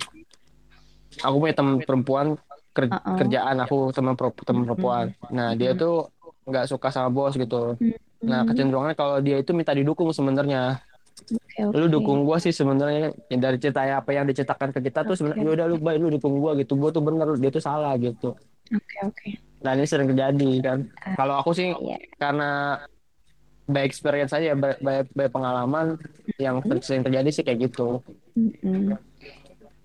aku 1.23 1.37
punya 1.39 1.55
teman 1.55 1.77
perempuan 1.81 2.27
ker- 2.75 2.91
Uh-uh. 2.91 3.17
kerjaan 3.21 3.57
aku 3.63 3.95
teman 3.95 4.15
teman 4.19 4.63
perempuan. 4.67 5.07
Nah 5.31 5.55
dia 5.55 5.73
tuh 5.73 6.11
nggak 6.45 6.69
suka 6.69 6.89
sama 6.93 7.09
bos 7.09 7.37
gitu. 7.39 7.79
Nah 8.25 8.43
Hmm, 8.45 8.49
kecenderungannya 8.53 8.97
kalau 8.97 9.17
dia 9.21 9.41
itu 9.41 9.53
minta 9.57 9.73
didukung 9.73 10.11
sebenarnya. 10.13 10.81
Oke, 11.25 11.61
oke. 11.71 11.77
lu 11.79 11.87
dukung 11.89 12.27
gua 12.27 12.37
sih 12.43 12.51
sebenarnya. 12.53 13.15
Yang 13.31 13.41
dari 13.41 13.57
cerita 13.63 13.81
apa 13.87 14.11
yang 14.13 14.27
diceritakan 14.29 14.75
ke 14.75 14.81
kita 14.91 15.07
tuh 15.07 15.15
sebenarnya. 15.17 15.45
"Ya 15.47 15.53
udah 15.57 15.67
lu 15.71 15.77
baik 15.79 15.99
lu 16.03 16.09
dukung 16.19 16.37
gua 16.43 16.53
gitu. 16.59 16.75
Gua 16.77 16.91
tuh 16.91 17.01
bener 17.01 17.29
dia 17.39 17.51
tuh 17.55 17.63
salah 17.63 17.95
gitu 17.97 18.35
Oke, 18.71 18.97
oke. 19.03 19.29
nah 19.61 19.73
ini 19.73 19.85
sering 19.85 20.09
terjadi 20.09 20.51
kan 20.61 20.79
Ah. 20.99 21.17
kalau 21.17 21.35
aku 21.37 21.53
sih 21.53 21.73
Iya. 21.73 21.97
karena 22.15 22.81
by 23.65 23.81
experience 23.81 24.29
saja 24.31 24.53
by, 24.53 24.77
by, 24.79 25.09
by 25.11 25.27
pengalaman 25.27 25.97
yang 26.37 26.61
ter- 26.61 26.81
sering 26.81 27.01
terjadi 27.01 27.29
sih 27.31 27.41
kayak 27.41 27.65
gitu 27.65 28.01
Mm-mm. 28.35 28.93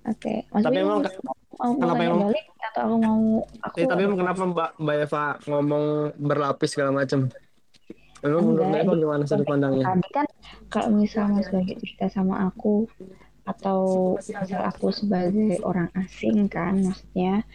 Oke, 0.02 0.48
Mas 0.50 0.64
Tapi 0.64 0.76
Bimo 0.76 0.84
emang 0.86 1.00
mau, 1.00 1.06
ke- 1.06 1.22
mau 1.54 1.72
kenapa 1.76 2.02
emang- 2.02 2.22
balik 2.26 2.46
atau 2.62 2.82
aku 2.82 2.96
mau 2.98 3.20
aku 3.62 3.76
Eh, 3.78 3.86
tapi 3.86 4.02
emang 4.02 4.20
kenapa 4.20 4.42
Mbak 4.44 4.70
Mbak 4.78 4.96
Eva 5.02 5.24
ngomong 5.46 5.86
berlapis 6.18 6.70
segala 6.70 6.92
macam? 6.94 7.20
Emang 8.20 8.44
menurut 8.46 8.66
Mbak 8.66 8.80
Eva 8.82 8.94
gimana 8.98 9.24
sudut 9.24 9.46
pandangnya? 9.46 9.86
tadi 9.86 10.10
kan 10.10 10.28
kalau 10.68 10.90
misal 10.94 11.30
Mas 11.30 11.48
Bayu 11.48 11.72
cerita 11.78 12.06
sama 12.10 12.48
aku 12.48 12.84
atau 13.46 13.80
misal 14.18 14.62
aku 14.62 14.88
sebagai 14.90 15.58
orang 15.62 15.88
asing 15.96 16.48
kan 16.48 16.80
maksudnya 16.80 17.48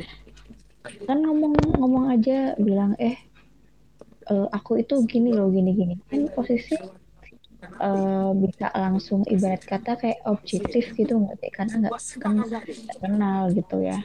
kan 0.85 1.19
ngomong-ngomong 1.25 2.13
aja 2.13 2.53
bilang 2.61 2.93
eh 3.01 3.17
eh, 4.29 4.47
aku 4.53 4.81
itu 4.81 5.01
gini 5.09 5.33
loh 5.33 5.49
gini 5.49 5.73
gini. 5.73 5.95
Kan 6.09 6.29
posisi 6.33 6.77
eh, 7.65 8.31
bisa 8.37 8.67
langsung 8.77 9.25
ibarat 9.25 9.65
kata 9.65 9.97
kayak 9.97 10.21
objektif 10.29 10.93
gitu 10.93 11.17
nggak 11.17 11.41
sih? 11.41 11.51
Karena 11.53 11.75
nggak 11.89 11.93
kan 12.21 12.35
kenal 13.01 13.41
gitu 13.53 13.77
ya. 13.81 13.99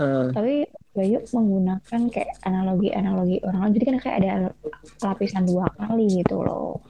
Eh, 0.00 0.28
tapi 0.32 0.54
Bayu 0.96 1.20
menggunakan 1.28 2.00
kayak 2.08 2.40
analogi-analogi 2.40 3.44
orang 3.44 3.68
lain 3.68 3.72
jadi 3.76 3.84
kan 3.84 3.96
kayak 4.00 4.16
ada 4.16 4.32
lapisan 5.04 5.44
dua 5.44 5.68
kali 5.76 6.24
gitu 6.24 6.40
loh. 6.40 6.80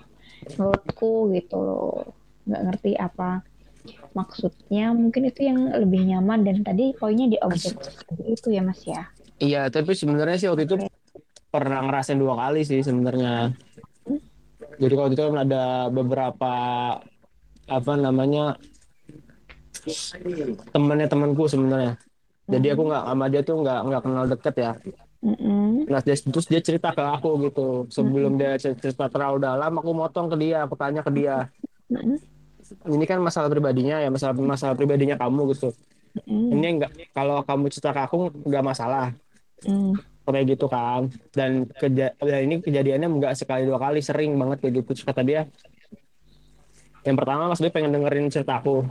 Menurutku 0.58 1.34
gitu 1.34 1.58
loh. 1.58 2.14
Nggak 2.46 2.62
ngerti 2.70 2.92
apa 2.94 3.42
maksudnya. 4.14 4.94
Mungkin 4.94 5.26
itu 5.26 5.46
yang 5.46 5.74
lebih 5.74 6.06
nyaman 6.06 6.46
dan 6.46 6.62
tadi 6.62 6.94
poinnya 6.94 7.26
di 7.26 7.38
objek 7.42 7.74
itu 8.26 8.54
ya 8.54 8.62
mas 8.62 8.82
ya 8.86 9.06
iya, 9.42 9.68
tapi 9.68 9.92
sebenarnya 9.92 10.36
sih 10.40 10.48
waktu 10.48 10.64
itu 10.68 10.76
pernah 11.48 11.80
ngerasain 11.84 12.20
dua 12.20 12.34
kali 12.36 12.64
sih 12.64 12.80
sebenarnya. 12.84 13.52
Jadi 14.76 14.92
kalau 14.92 15.08
itu 15.08 15.22
kan 15.24 15.38
ada 15.40 15.88
beberapa 15.88 16.52
apa 17.66 17.92
namanya 17.98 18.60
temannya 20.70 21.08
temanku 21.08 21.48
sebenarnya. 21.48 21.96
Jadi 22.46 22.66
aku 22.70 22.82
nggak 22.86 23.04
sama 23.08 23.26
dia 23.32 23.42
tuh 23.42 23.56
nggak 23.64 23.80
nggak 23.88 24.02
kenal 24.04 24.24
deket 24.28 24.54
ya. 24.54 24.72
Mm-mm. 25.26 25.90
Nah, 25.90 25.98
dia, 26.04 26.14
terus 26.14 26.46
dia 26.46 26.60
cerita 26.62 26.94
ke 26.94 27.02
aku 27.02 27.50
gitu. 27.50 27.88
Sebelum 27.90 28.38
dia 28.38 28.54
cerita 28.60 29.10
terlalu 29.10 29.42
dalam, 29.42 29.74
aku 29.74 29.90
motong 29.90 30.30
ke 30.30 30.36
dia, 30.38 30.62
aku 30.62 30.78
tanya 30.78 31.02
ke 31.02 31.10
dia. 31.10 31.50
Ini 32.86 33.04
kan 33.08 33.18
masalah 33.18 33.50
pribadinya 33.50 33.98
ya, 33.98 34.06
masalah 34.12 34.38
masalah 34.38 34.78
pribadinya 34.78 35.18
kamu 35.18 35.56
gitu. 35.56 35.74
Ini 36.30 36.66
enggak 36.78 36.92
kalau 37.10 37.42
kamu 37.42 37.68
cerita 37.74 37.90
ke 37.90 38.00
aku 38.06 38.30
nggak 38.46 38.64
masalah 38.64 39.12
Mm. 39.64 39.94
kayak 40.26 40.46
gitu 40.58 40.66
kan. 40.66 41.08
Dan 41.30 41.70
keja 41.70 42.12
dan 42.18 42.40
ini 42.44 42.58
kejadiannya 42.60 43.08
nggak 43.08 43.34
sekali 43.38 43.62
dua 43.64 43.78
kali, 43.78 44.02
sering 44.02 44.34
banget 44.36 44.58
kayak 44.60 44.74
gitu. 44.82 44.90
Terus 44.92 45.06
kata 45.06 45.22
dia, 45.22 45.46
yang 47.06 47.14
pertama 47.14 47.46
Mas 47.46 47.62
Bayu 47.62 47.70
pengen 47.70 47.94
dengerin 47.94 48.26
cerita 48.28 48.58
aku. 48.58 48.82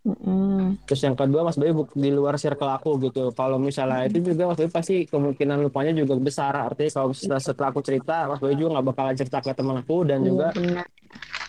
Mm-mm. 0.00 0.80
Terus 0.90 1.00
yang 1.06 1.14
kedua 1.14 1.46
Mas 1.46 1.54
Bayu 1.54 1.86
di 1.94 2.10
luar 2.10 2.34
circle 2.42 2.66
aku 2.74 2.98
gitu. 3.06 3.30
Kalau 3.30 3.62
misalnya 3.62 4.10
itu 4.10 4.18
juga 4.34 4.50
Mas 4.50 4.58
Bayu 4.58 4.70
pasti 4.74 5.06
kemungkinan 5.06 5.62
lupanya 5.62 5.94
juga 5.94 6.18
besar. 6.18 6.58
Artinya 6.58 6.90
kalau 6.90 7.14
setelah, 7.14 7.38
setelah 7.38 7.68
aku 7.70 7.80
cerita, 7.86 8.26
Mas 8.26 8.42
Bayu 8.42 8.58
juga 8.58 8.68
nggak 8.74 8.86
bakalan 8.90 9.14
cerita 9.14 9.38
ke 9.38 9.54
teman 9.54 9.78
aku 9.86 10.02
dan 10.02 10.26
Iya, 10.26 10.26
juga 10.26 10.46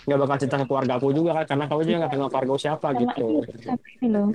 nggak 0.06 0.20
bakal 0.22 0.36
cerita 0.42 0.58
ke 0.62 0.66
keluarga 0.66 0.94
aku 0.98 1.08
juga 1.13 1.32
kan 1.38 1.46
karena 1.46 1.66
kamu 1.70 1.82
juga 1.86 1.98
nggak 2.01 2.12
kenal 2.18 2.30
keluarga 2.34 2.54
siapa 2.58 2.88
sama 2.90 3.01
gitu. 3.06 3.25
ini 4.01 4.08
loh 4.10 4.28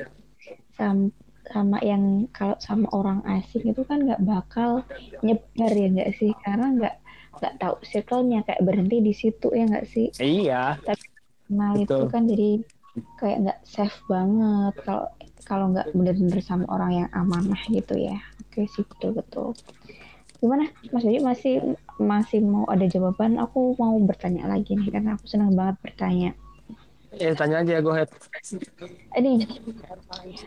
sama 1.51 1.79
yang 1.83 2.27
kalau 2.35 2.57
sama 2.59 2.87
orang 2.91 3.23
asing 3.27 3.71
itu 3.71 3.83
kan 3.87 4.03
nggak 4.03 4.23
bakal 4.23 4.83
nyebar 5.23 5.73
ya 5.73 5.89
nggak 5.93 6.11
sih? 6.19 6.33
Karena 6.43 6.67
nggak 6.75 6.95
nggak 7.37 7.55
tahu 7.61 7.75
circle-nya 7.85 8.41
kayak 8.49 8.65
berhenti 8.65 8.97
di 9.05 9.13
situ 9.13 9.49
ya 9.53 9.65
nggak 9.69 9.87
sih? 9.87 10.09
Iya, 10.19 10.81
kenal 11.47 11.73
itu 11.79 12.03
kan 12.11 12.27
jadi 12.27 12.51
kayak 13.21 13.39
nggak 13.45 13.61
safe 13.69 13.99
banget 14.09 14.75
kalau 14.83 15.07
kalau 15.47 15.71
nggak 15.71 15.95
bener-bener 15.95 16.43
sama 16.43 16.67
orang 16.73 17.07
yang 17.07 17.09
amanah 17.15 17.61
gitu 17.71 17.95
ya. 17.95 18.19
Oke 18.43 18.67
sih 18.67 18.83
betul 18.83 19.15
betul 19.15 19.55
gimana? 20.37 20.69
Mas 20.93 21.03
Bayu 21.03 21.21
masih 21.25 21.55
masih 21.97 22.45
mau 22.45 22.69
ada 22.69 22.85
jawaban? 22.85 23.41
Aku 23.41 23.75
mau 23.81 23.97
bertanya 24.05 24.45
lagi 24.47 24.77
nih 24.77 24.93
karena 24.93 25.17
aku 25.17 25.25
senang 25.25 25.57
banget 25.57 25.77
bertanya 25.81 26.31
ya 27.17 27.33
tanya 27.33 27.57
aja 27.61 27.81
go 27.81 27.91
ahead. 27.91 28.09
ini 29.15 29.49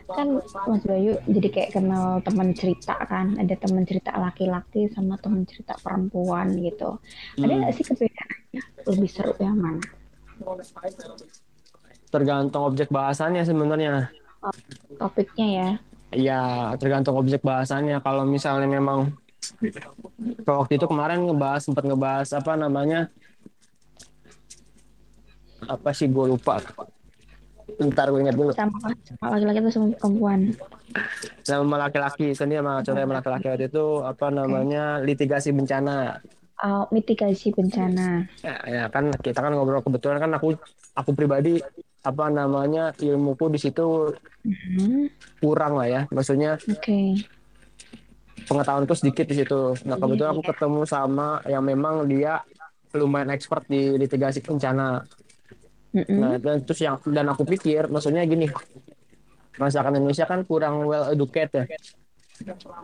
kan 0.08 0.28
Mas 0.66 0.84
Bayu 0.84 1.18
jadi 1.26 1.48
kayak 1.50 1.72
kenal 1.74 2.22
teman 2.22 2.54
cerita 2.54 2.96
kan 3.04 3.34
ada 3.36 3.56
teman 3.56 3.84
cerita 3.84 4.14
laki-laki 4.14 4.86
sama 4.90 5.18
teman 5.18 5.44
cerita 5.44 5.74
perempuan 5.78 6.54
gitu 6.56 6.98
ada 7.36 7.46
Hmm. 7.48 7.60
nggak 7.60 7.74
sih 7.74 7.86
kebedaannya 7.86 8.62
lebih 8.86 9.10
seru 9.10 9.34
yang 9.38 9.58
mana 9.58 9.82
Tergantung 12.10 12.66
objek 12.66 12.90
bahasannya 12.90 13.44
sebenarnya. 13.44 14.10
topiknya 14.96 15.48
ya 15.48 15.70
Iya, 16.10 16.42
tergantung 16.82 17.22
objek 17.22 17.46
bahasannya. 17.46 18.02
Kalau 18.02 18.26
misalnya 18.26 18.66
memang 18.66 19.14
waktu 20.42 20.74
itu 20.74 20.86
kemarin 20.90 21.22
ngebahas 21.22 21.62
sempat 21.62 21.86
ngebahas 21.86 22.34
apa 22.34 22.58
namanya 22.58 23.14
apa 25.70 25.90
sih 25.94 26.10
gue 26.10 26.26
lupa. 26.26 26.58
Ntar 27.80 28.10
gue 28.10 28.20
ingat 28.20 28.36
dulu. 28.36 28.52
sama 28.52 28.76
laki-laki 29.30 29.62
atau 29.62 29.72
sama 29.72 29.88
perempuan 29.94 30.40
Sama 31.46 31.76
laki-laki, 31.78 32.34
sendiri 32.34 32.66
sama 32.66 32.82
contohnya 32.82 33.06
sama 33.06 33.16
laki-laki 33.22 33.46
waktu 33.48 33.66
itu 33.70 33.86
apa 34.02 34.26
namanya 34.34 34.84
litigasi 35.00 35.54
bencana. 35.54 36.18
Oh, 36.60 36.84
mitigasi 36.92 37.56
bencana 37.56 38.28
Ya, 38.44 38.58
ya 38.68 38.84
kan 38.92 39.16
kita 39.16 39.40
kan 39.40 39.56
ngobrol 39.56 39.80
kebetulan 39.80 40.20
kan 40.20 40.32
aku 40.36 40.60
aku 40.92 41.16
pribadi 41.16 41.64
apa 42.04 42.28
namanya 42.28 42.92
ilmuku 42.98 43.48
di 43.48 43.60
situ 43.62 44.12
Mhm, 44.44 45.08
kurang 45.40 45.78
lah 45.78 45.88
ya. 45.88 46.02
Maksudnya 46.10 46.58
oke 46.58 47.00
pengetahuanku 48.44 48.96
sedikit 48.98 49.30
di 49.30 49.36
situ. 49.40 49.78
Nah 49.86 49.96
kebetulan 49.96 50.32
aku 50.34 50.44
ketemu 50.44 50.82
sama 50.84 51.40
yang 51.46 51.62
memang 51.62 52.10
dia 52.10 52.42
lumayan 52.92 53.30
expert 53.30 53.64
di 53.70 53.94
litigasi 53.96 54.42
bencana. 54.42 55.06
Mm-mm. 55.90 56.18
Nah, 56.22 56.38
dan 56.38 56.62
terus 56.62 56.80
yang 56.80 57.02
dan 57.10 57.26
aku 57.28 57.44
pikir 57.44 57.90
maksudnya 57.90 58.22
gini, 58.24 58.46
masyarakat 59.58 59.92
Indonesia 59.98 60.26
kan 60.30 60.46
kurang 60.46 60.86
well 60.86 61.10
educated 61.10 61.66
ya. 61.66 61.80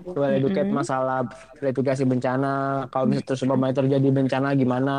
Well 0.04 0.36
educated 0.36 0.68
Mm-mm. 0.68 0.80
masalah 0.84 1.24
mitigasi 1.62 2.04
bencana. 2.04 2.86
Kalau 2.90 3.06
misalnya 3.08 3.28
terus 3.30 3.46
umpamanya 3.46 3.76
terjadi 3.80 4.08
bencana 4.12 4.52
gimana, 4.54 4.96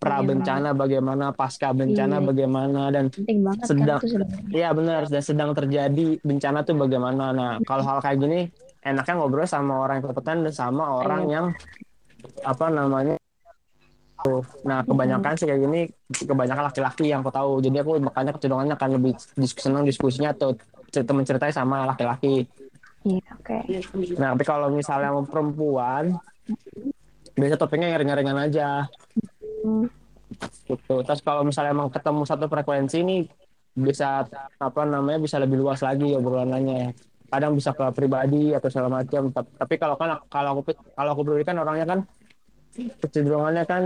pra 0.00 0.18
Iya. 0.18 0.26
bencana 0.34 0.68
bagaimana, 0.72 1.24
pasca 1.30 1.70
bencana 1.70 2.18
Iya. 2.18 2.26
bagaimana 2.26 2.80
dan 2.90 3.04
banget 3.14 3.66
sedang 3.68 4.00
kan 4.00 4.26
Iya 4.50 4.68
benar, 4.74 5.02
dan 5.06 5.22
sedang 5.22 5.50
terjadi 5.54 6.06
bencana 6.22 6.66
tuh 6.66 6.74
bagaimana. 6.74 7.30
Nah, 7.30 7.50
kalau 7.62 7.86
hal 7.86 7.98
kayak 8.00 8.18
gini 8.18 8.40
enaknya 8.82 9.14
ngobrol 9.14 9.46
sama 9.46 9.78
orang 9.78 10.02
yang 10.02 10.06
kompeten 10.10 10.42
dan 10.42 10.54
sama 10.54 10.84
orang 10.98 11.22
yang 11.30 11.46
apa 12.42 12.66
namanya 12.66 13.14
Nah, 14.62 14.86
kebanyakan 14.86 15.32
sih 15.34 15.46
kayak 15.50 15.60
gini 15.66 15.80
kebanyakan 16.08 16.64
laki-laki 16.70 17.10
yang 17.10 17.20
aku 17.26 17.32
tahu. 17.34 17.52
Jadi 17.58 17.76
aku 17.82 17.92
makanya 17.98 18.30
kecenderungannya 18.36 18.74
akan 18.78 18.90
lebih 18.98 19.12
diskusi 19.34 19.64
senang 19.66 19.82
diskusinya 19.82 20.30
atau 20.30 20.54
cerita 20.92 21.12
mencertai 21.12 21.50
sama 21.50 21.88
laki-laki. 21.88 22.46
iya 23.02 23.22
oke 23.34 23.56
Nah, 24.18 24.34
tapi 24.38 24.44
kalau 24.46 24.70
misalnya 24.70 25.10
mau 25.10 25.26
perempuan 25.26 26.14
biasa 27.34 27.56
topiknya 27.58 27.90
yang 27.92 28.00
ringan-ringan 28.04 28.38
aja 28.38 28.68
Hmm, 29.62 29.86
gitu. 30.66 30.94
Terus 31.06 31.20
kalau 31.22 31.42
misalnya 31.46 31.70
emang 31.74 31.90
ketemu 31.90 32.22
satu 32.26 32.46
frekuensi 32.50 32.98
nih 33.02 33.20
bisa 33.72 34.26
apa 34.58 34.82
namanya 34.84 35.18
bisa 35.22 35.38
lebih 35.38 35.58
luas 35.62 35.80
lagi 35.82 36.14
obrolannya. 36.14 36.94
Kadang 37.30 37.56
bisa 37.56 37.72
ke 37.72 37.84
pribadi 37.96 38.52
atau 38.52 38.68
segala 38.68 39.00
macam. 39.00 39.32
Tap- 39.32 39.54
Tapi 39.56 39.74
kalau 39.80 39.94
kan 39.96 40.18
kalau 40.28 40.48
aku 40.58 40.62
kalau 40.92 41.10
aku 41.14 41.22
pribadi 41.24 41.44
kan 41.46 41.56
orangnya 41.62 41.86
kan 41.88 41.98
kecenderungannya 42.74 43.64
kan 43.68 43.82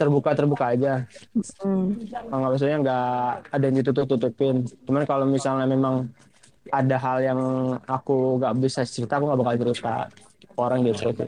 terbuka 0.00 0.30
terbuka 0.32 0.64
aja. 0.72 1.04
hmm, 1.60 2.08
Nggak 2.08 2.40
maksudnya 2.40 2.76
nggak 2.80 3.06
ada 3.52 3.64
yang 3.68 3.76
ditutup 3.84 4.06
tutupin. 4.08 4.64
Cuman 4.88 5.04
kalau 5.04 5.28
misalnya 5.28 5.68
memang 5.68 6.08
ada 6.72 6.96
hal 6.96 7.18
yang 7.20 7.40
aku 7.84 8.40
nggak 8.40 8.54
bisa 8.64 8.80
cerita, 8.88 9.20
aku 9.20 9.28
nggak 9.28 9.40
bakal 9.40 9.54
cerita 9.60 9.94
orang 10.56 10.80
gitu. 10.88 11.12
oke 11.12 11.24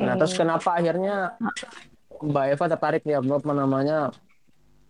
Nah 0.00 0.14
terus 0.16 0.36
kenapa 0.36 0.76
akhirnya 0.76 1.36
Mbak 2.20 2.46
Eva 2.52 2.64
tertarik 2.76 3.02
ya 3.08 3.24
apa 3.24 3.52
namanya 3.56 4.12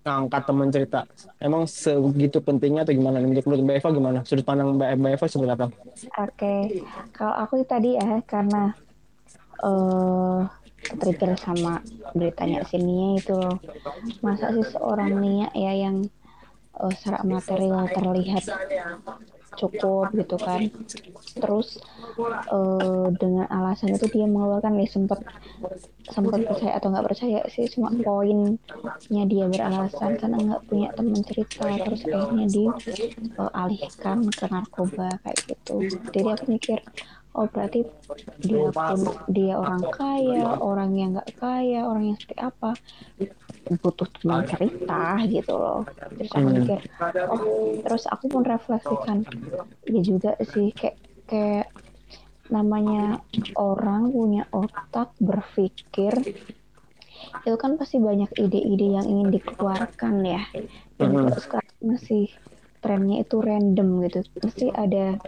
ngangkat 0.03 0.43
teman 0.49 0.69
cerita? 0.75 1.01
Emang 1.39 1.69
segitu 1.71 2.43
pentingnya 2.43 2.83
atau 2.83 2.95
gimana? 2.97 3.23
Menurut 3.23 3.47
menurut 3.47 3.63
Mbak 3.63 3.77
Eva 3.79 3.89
gimana? 3.95 4.19
Sudut 4.27 4.43
pandang 4.43 4.75
Mbak, 4.75 4.89
Mbak 4.99 5.13
Eva 5.15 5.27
seperti 5.31 5.53
apa? 5.55 5.67
Oke, 6.19 6.55
kalau 7.15 7.35
aku 7.37 7.63
tadi 7.69 7.95
ya 7.95 8.19
karena 8.27 8.75
eh 9.61 10.41
trigger 10.81 11.37
sama 11.37 11.85
beritanya 12.17 12.65
si 12.65 12.81
Nia 12.81 13.21
itu 13.21 13.37
loh. 13.37 13.61
Masa 14.25 14.51
sih 14.57 14.67
seorang 14.73 15.13
Nia 15.21 15.49
ya 15.53 15.73
yang 15.77 16.09
eh, 16.81 16.93
secara 16.97 17.21
material 17.23 17.85
terlihat 17.93 18.45
cukup 19.61 20.09
gitu 20.17 20.37
kan. 20.41 20.73
Terus 21.37 21.77
eh, 22.49 23.07
dengan 23.21 23.47
alasan 23.53 23.93
itu 23.93 24.09
dia 24.09 24.25
mengeluarkan 24.25 24.81
nih 24.81 24.89
sempat 24.89 25.21
sempat 26.11 26.43
percaya 26.43 26.75
atau 26.81 26.89
nggak 26.91 27.07
percaya 27.07 27.41
sih 27.53 27.71
cuma 27.71 27.93
poinnya 28.03 29.25
dia 29.31 29.47
beralasan 29.47 30.19
karena 30.19 30.37
nggak 30.43 30.63
punya 30.67 30.89
teman 30.97 31.23
cerita 31.23 31.71
terus 31.71 32.03
akhirnya 32.03 32.47
dialihkan 32.51 34.19
ke 34.35 34.45
narkoba 34.51 35.09
kayak 35.23 35.39
gitu 35.47 35.77
jadi 36.11 36.29
aku 36.35 36.45
mikir 36.51 36.79
oh 37.31 37.47
berarti 37.47 37.87
dia 38.43 38.69
pun 38.75 38.99
dia 39.31 39.55
orang 39.55 39.87
kaya 39.95 40.59
orang 40.59 40.91
yang 40.99 41.15
nggak 41.15 41.31
kaya 41.39 41.87
orang 41.87 42.11
yang 42.11 42.19
seperti 42.19 42.43
apa? 42.43 42.71
Butuh 43.71 44.09
teman 44.19 44.43
cerita 44.51 45.03
gitu 45.31 45.55
loh. 45.55 45.87
Terus 46.19 46.31
aku 46.35 46.49
Hmm. 46.51 46.57
mikir 46.59 46.79
oh 47.31 47.79
terus 47.87 48.05
aku 48.11 48.25
pun 48.27 48.43
refleksikan. 48.43 49.23
Ya 49.87 50.01
juga 50.03 50.35
sih 50.43 50.75
kayak 50.75 50.97
kayak 51.31 51.67
namanya 52.51 53.23
orang 53.55 54.11
punya 54.11 54.43
otak 54.51 55.15
berpikir 55.23 56.11
itu 57.47 57.57
kan 57.61 57.79
pasti 57.79 58.03
banyak 58.03 58.33
ide-ide 58.35 58.97
yang 58.99 59.07
ingin 59.07 59.31
dikeluarkan 59.31 60.25
ya. 60.27 60.43
Dan 60.99 61.15
kalau 61.15 61.39
sekarang 61.39 61.77
masih 61.79 62.27
trennya 62.81 63.23
itu 63.23 63.37
random 63.39 63.89
gitu. 64.09 64.21
Mesti 64.41 64.67
ada 64.73 65.21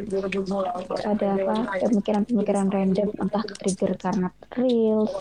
ada 1.05 1.29
apa 1.37 1.55
pemikiran-pemikiran 1.85 2.67
random 2.73 3.09
entah 3.21 3.45
trigger 3.61 3.93
karena 4.01 4.29
reels 4.57 5.13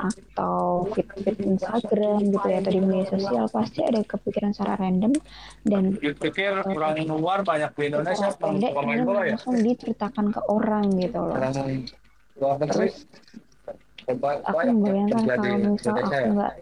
atau 0.00 0.88
feed 0.96 1.08
feed 1.22 1.38
Instagram 1.44 2.32
gitu 2.32 2.46
ya 2.48 2.58
atau 2.64 2.72
di 2.72 2.80
media 2.80 3.06
sosial 3.12 3.44
pasti 3.52 3.80
ada 3.84 4.00
kepikiran 4.02 4.50
secara 4.56 4.80
random 4.80 5.12
dan 5.68 5.94
pikir 6.00 6.52
orang 6.64 7.04
luar 7.04 7.44
banyak 7.44 7.70
di 7.76 7.82
Indonesia 7.92 8.28
pendek 8.36 8.72
bola 9.04 9.22
ya. 9.24 9.36
langsung 9.36 9.60
diceritakan 9.60 10.26
ke 10.32 10.40
orang 10.48 10.84
gitu 10.96 11.20
loh. 11.20 11.36
Terus 12.68 13.04
aku 14.08 14.58
membayangkan 14.72 15.22
kalau 15.28 15.56
misal 15.76 15.94
aku 16.00 16.12
ya. 16.16 16.28
nggak 16.32 16.52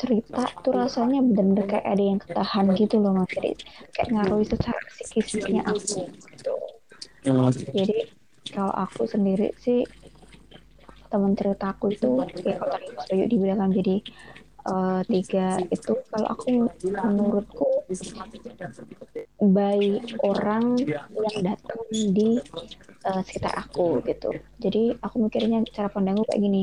cerita 0.00 0.48
tuh 0.64 0.72
rasanya 0.72 1.20
bener-bener 1.20 1.68
kayak 1.68 1.84
ada 1.84 2.04
yang 2.04 2.18
ketahan 2.18 2.66
gitu 2.72 2.96
loh 2.96 3.12
mas. 3.12 3.28
Jadi 3.28 3.52
kayak 3.92 4.08
ngaruh 4.16 4.40
secara 4.48 4.80
psikisnya 4.88 5.60
aku 5.68 6.08
gitu. 6.08 6.54
Hmm. 7.20 7.52
jadi 7.52 8.08
kalau 8.48 8.72
aku 8.72 9.04
sendiri 9.04 9.52
sih 9.60 9.84
teman 11.12 11.36
ceritaku 11.36 11.92
itu 11.92 12.24
ya 12.46 12.56
kalau 12.56 12.72
tadi 12.72 12.88
Mas 12.96 13.06
Bayu 13.12 13.24
dibilang 13.28 13.70
jadi 13.76 13.96
eh, 14.64 15.00
tiga 15.04 15.60
itu 15.68 15.92
kalau 16.08 16.28
aku 16.32 16.48
menurutku 16.80 17.84
by 19.42 20.00
orang 20.24 20.80
yang 21.12 21.36
datang 21.44 21.80
di 21.92 22.40
eh, 23.04 23.20
sekitar 23.26 23.52
aku 23.58 24.00
gitu. 24.06 24.32
Jadi 24.62 24.96
aku 25.02 25.28
mikirnya 25.28 25.60
cara 25.68 25.92
pandangku 25.92 26.24
kayak 26.24 26.40
gini 26.40 26.62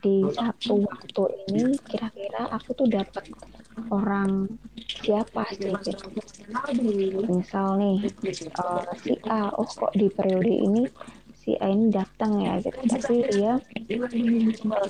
di 0.00 0.24
satu 0.32 0.84
waktu 0.84 1.22
ini 1.48 1.76
kira-kira 1.84 2.48
aku 2.52 2.72
tuh 2.76 2.88
dapat 2.88 3.24
orang 3.92 4.48
siapa 4.84 5.44
sih 5.54 5.72
gitu. 5.84 6.08
Misal 7.28 7.80
nih 7.80 7.96
eh, 8.26 8.84
si 9.00 9.14
A 9.28 9.52
oh 9.54 9.68
kok 9.68 9.92
di 9.96 10.08
periode 10.08 10.50
ini 10.52 10.88
si 11.40 11.56
A 11.60 11.68
ini 11.68 11.92
datang 11.92 12.40
ya 12.40 12.60
gitu. 12.60 12.76
Tapi 12.76 13.14
dia 13.32 13.60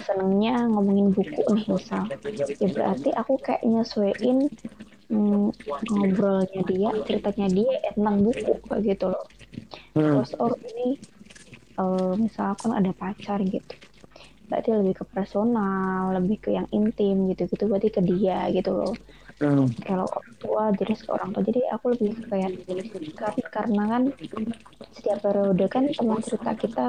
senengnya 0.06 0.66
ngomongin 0.70 1.14
buku 1.14 1.42
nih 1.54 1.66
misal. 1.68 2.06
Ya 2.58 2.68
berarti 2.70 3.10
aku 3.14 3.34
kayak 3.42 3.62
nyesuaiin 3.66 4.50
mm, 5.10 5.48
ngobrolnya 5.90 6.62
dia 6.70 6.90
ceritanya 7.06 7.46
dia 7.50 7.70
ya 7.82 7.90
tentang 7.94 8.16
buku 8.22 8.52
kayak 8.66 8.82
gitu 8.86 9.06
loh. 9.10 9.26
Hmm. 9.94 10.22
terus 10.22 10.30
oh 10.38 10.54
ini 10.54 10.94
eh, 11.78 12.12
misal 12.14 12.54
kan 12.54 12.78
ada 12.78 12.94
pacar 12.94 13.42
gitu 13.42 13.74
berarti 14.50 14.74
lebih 14.74 14.94
ke 15.00 15.04
personal 15.06 16.10
lebih 16.18 16.42
ke 16.42 16.50
yang 16.58 16.66
intim 16.74 17.30
gitu 17.30 17.46
gitu 17.46 17.64
berarti 17.70 17.88
ke 17.94 18.02
dia 18.02 18.50
gitu 18.50 18.74
loh. 18.74 18.94
Hmm. 19.40 19.72
kalau 19.88 20.04
orang 20.04 20.36
tua 20.36 20.64
jadi 20.76 20.92
ke 21.00 21.08
orang 21.08 21.30
tua. 21.32 21.42
Jadi 21.48 21.60
aku 21.72 21.84
lebih 21.96 22.10
kayak 22.28 22.52
karena 23.48 23.84
kan 23.88 24.02
setiap 24.92 25.18
periode 25.24 25.64
kan 25.72 25.88
teman 25.88 26.20
cerita 26.20 26.52
kita 26.60 26.86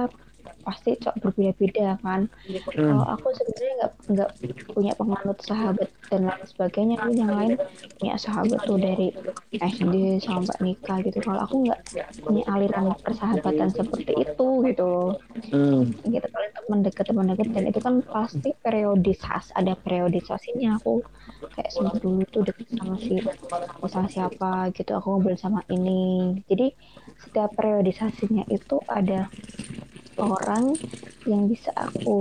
pasti 0.62 0.97
cok 0.97 1.15
berbeda-beda 1.21 1.97
kan. 2.01 2.30
Kalau 2.73 3.06
aku 3.06 3.27
sebenarnya 3.34 3.73
nggak 3.77 3.91
nggak 4.12 4.30
punya 4.71 4.93
penganut 4.95 5.38
sahabat 5.43 5.89
dan 6.10 6.30
lain 6.30 6.43
sebagainya. 6.45 6.95
Tapi 7.01 7.13
yang 7.17 7.34
lain 7.34 7.54
punya 7.97 8.15
sahabat 8.17 8.60
tuh 8.65 8.77
dari 8.77 9.13
SD 9.56 10.21
sampai 10.21 10.58
nikah 10.62 10.99
gitu. 11.06 11.17
Kalau 11.21 11.41
aku 11.45 11.56
nggak 11.67 11.80
punya 12.21 12.43
aliran 12.49 12.93
persahabatan 13.01 13.69
seperti 13.73 14.13
itu 14.21 14.47
gitu 14.67 14.84
loh. 14.86 15.12
Hmm. 15.51 15.89
gitu 16.06 16.27
paling 16.27 16.51
teman 16.54 16.80
deket 16.86 17.06
teman 17.10 17.27
deket 17.34 17.47
dan 17.51 17.63
itu 17.67 17.80
kan 17.82 17.95
pasti 18.06 18.49
periodisasi 18.62 19.56
ada 19.58 19.73
periodisasinya. 19.77 20.77
Aku 20.82 21.01
kayak 21.58 21.71
sempat 21.73 21.99
dulu 21.99 22.21
tuh 22.30 22.45
deket 22.45 22.67
sama 22.77 22.95
si 23.01 23.17
sama 23.89 24.08
siapa 24.08 24.51
gitu. 24.75 24.91
Aku 24.97 25.17
ngobrol 25.17 25.38
sama 25.38 25.65
ini. 25.73 26.38
Jadi 26.45 26.73
setiap 27.21 27.53
periodisasinya 27.53 28.43
itu 28.47 28.77
ada 28.88 29.29
orang 30.17 30.75
yang 31.23 31.47
bisa 31.47 31.71
aku 31.73 32.17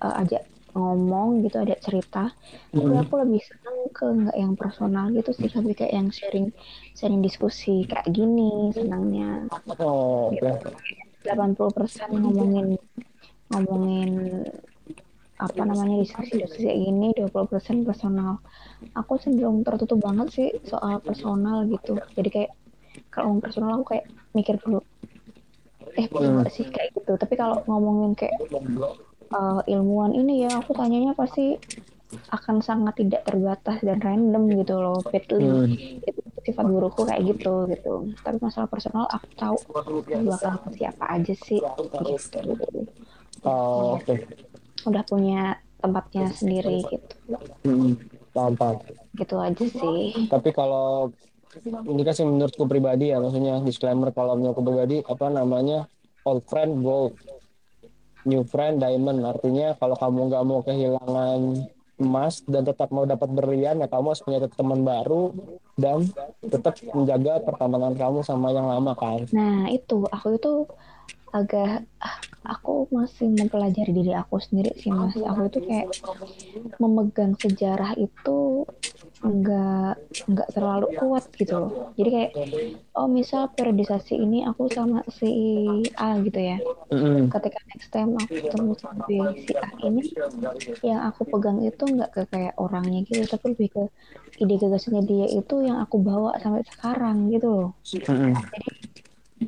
uh, 0.00 0.14
ajak 0.20 0.44
ngomong 0.72 1.40
gitu 1.40 1.56
ada 1.56 1.72
cerita 1.80 2.28
tapi 2.68 2.84
Hmm. 2.84 3.00
aku 3.00 3.14
lebih 3.24 3.40
senang 3.40 3.78
ke 3.88 4.04
nggak 4.04 4.36
yang 4.36 4.52
personal 4.52 5.08
gitu 5.08 5.32
sih 5.32 5.48
lebih 5.48 5.72
kayak 5.74 5.94
yang 5.96 6.08
sharing 6.12 6.48
sharing 6.92 7.24
diskusi 7.24 7.88
kayak 7.88 8.04
gini 8.10 8.68
senangnya 8.76 9.48
Oh, 9.80 10.28
oke. 10.28 10.52
80% 11.24 12.12
ngomongin 12.12 12.76
ngomongin 13.48 14.10
apa 15.36 15.62
namanya 15.62 15.96
diskusi 16.00 16.40
diskusi 16.40 16.64
kayak 16.64 16.80
gini 16.80 17.08
20% 17.16 17.84
personal 17.84 18.40
aku 18.92 19.16
cenderung 19.16 19.60
tertutup 19.60 20.00
banget 20.00 20.28
sih 20.28 20.48
soal 20.64 21.00
personal 21.00 21.64
gitu 21.68 21.96
jadi 22.12 22.28
kayak 22.28 22.50
kalau 23.08 23.26
ngomong 23.30 23.42
personal 23.42 23.70
aku 23.76 23.84
kayak 23.92 24.06
mikir 24.32 24.56
dulu 24.58 24.80
eh 25.94 26.06
perlu 26.06 26.28
nggak 26.36 26.52
sih 26.52 26.66
kayak 26.66 26.92
gitu 26.92 27.12
tapi 27.16 27.34
kalau 27.34 27.64
ngomongin 27.64 28.12
kayak 28.12 28.36
uh, 29.32 29.60
ilmuwan 29.64 30.12
ini 30.12 30.44
ya 30.44 30.60
aku 30.60 30.72
tanyanya 30.72 31.12
pasti 31.12 31.56
akan 32.30 32.62
sangat 32.62 33.02
tidak 33.02 33.24
terbatas 33.24 33.82
dan 33.82 33.98
random 33.98 34.46
gitu 34.54 34.78
loh 34.78 35.02
Fitly 35.02 35.42
Hmm. 35.42 35.74
itu 36.02 36.20
sifat 36.44 36.62
burukku 36.62 37.02
kayak 37.02 37.26
gitu 37.26 37.66
gitu 37.66 37.94
tapi 38.22 38.38
masalah 38.38 38.70
personal 38.70 39.10
aku 39.10 39.26
tahu 39.34 39.56
aku 39.74 39.98
bakal 40.22 40.54
ke 40.62 40.70
siapa 40.76 41.04
aja 41.10 41.34
sih 41.34 41.58
gitu 41.58 42.38
Oh, 43.42 43.98
oke. 43.98 44.14
udah 44.84 45.02
punya 45.06 45.40
tempatnya 45.78 46.30
sendiri 46.30 46.82
gitu 46.84 47.14
Hmm. 47.62 47.98
Paham, 48.30 48.54
paham. 48.54 48.78
gitu 49.16 49.34
aja 49.36 49.64
sih 49.64 50.28
Tapi 50.28 50.50
kalau 50.50 51.10
ini 51.64 52.02
kan 52.04 52.14
sih 52.14 52.26
menurutku 52.26 52.64
pribadi 52.68 53.12
ya, 53.12 53.18
maksudnya 53.22 53.62
disclaimer 53.64 54.12
kalau 54.12 54.36
menurutku 54.36 54.62
pribadi 54.62 55.00
apa 55.04 55.26
namanya 55.32 55.88
old 56.26 56.44
friend 56.44 56.84
gold, 56.84 57.16
new 58.28 58.42
friend 58.44 58.82
diamond. 58.82 59.24
Artinya 59.24 59.78
kalau 59.78 59.96
kamu 59.96 60.18
nggak 60.28 60.44
mau 60.44 60.60
kehilangan 60.60 61.40
emas 61.96 62.44
dan 62.44 62.62
tetap 62.68 62.92
mau 62.92 63.08
dapat 63.08 63.32
berlian 63.32 63.80
ya 63.80 63.88
kamu 63.88 64.12
harus 64.12 64.20
punya 64.20 64.38
teman 64.52 64.84
baru 64.84 65.32
dan 65.80 66.04
tetap 66.44 66.76
menjaga 66.92 67.40
pertemanan 67.40 67.96
kamu 67.96 68.20
sama 68.20 68.52
yang 68.52 68.68
lama 68.68 68.92
kan. 68.92 69.24
nah 69.32 69.64
itu 69.72 70.04
aku 70.12 70.36
itu 70.36 70.54
agak 71.32 71.88
aku 72.44 72.86
masih 72.92 73.32
mempelajari 73.32 73.92
diri 73.92 74.12
aku 74.12 74.40
sendiri 74.40 74.76
sih 74.76 74.92
mas 74.92 75.16
aku 75.16 75.48
itu 75.48 75.58
kayak 75.64 75.88
memegang 76.76 77.32
sejarah 77.36 77.96
itu 77.96 78.68
enggak 79.24 79.96
enggak 80.28 80.48
terlalu 80.52 80.86
kuat 81.00 81.24
gitu 81.40 81.54
loh 81.56 81.72
jadi 81.96 82.08
kayak 82.12 82.30
oh 82.92 83.08
misal 83.08 83.48
periodisasi 83.48 84.12
ini 84.16 84.44
aku 84.44 84.68
sama 84.68 85.00
si 85.08 85.32
A 85.96 86.20
gitu 86.20 86.36
ya 86.36 86.60
Mm-mm. 86.92 87.32
ketika 87.32 87.58
next 87.72 87.88
time 87.88 88.12
aku 88.20 88.34
ketemu 88.36 88.72
sama 88.76 89.04
si 89.08 89.16
A 89.56 89.68
ini 89.80 90.02
yang 90.84 91.00
aku 91.08 91.24
pegang 91.32 91.64
itu 91.64 91.84
enggak 91.88 92.10
ke 92.12 92.22
kayak 92.28 92.54
orangnya 92.60 93.00
gitu 93.08 93.24
tapi 93.24 93.56
lebih 93.56 93.68
ke 93.72 93.82
ide 94.36 94.54
gagasannya 94.60 95.02
dia 95.08 95.26
itu 95.32 95.54
yang 95.64 95.80
aku 95.80 95.96
bawa 95.96 96.36
sampai 96.36 96.60
sekarang 96.68 97.32
gitu 97.32 97.48
loh 97.48 97.70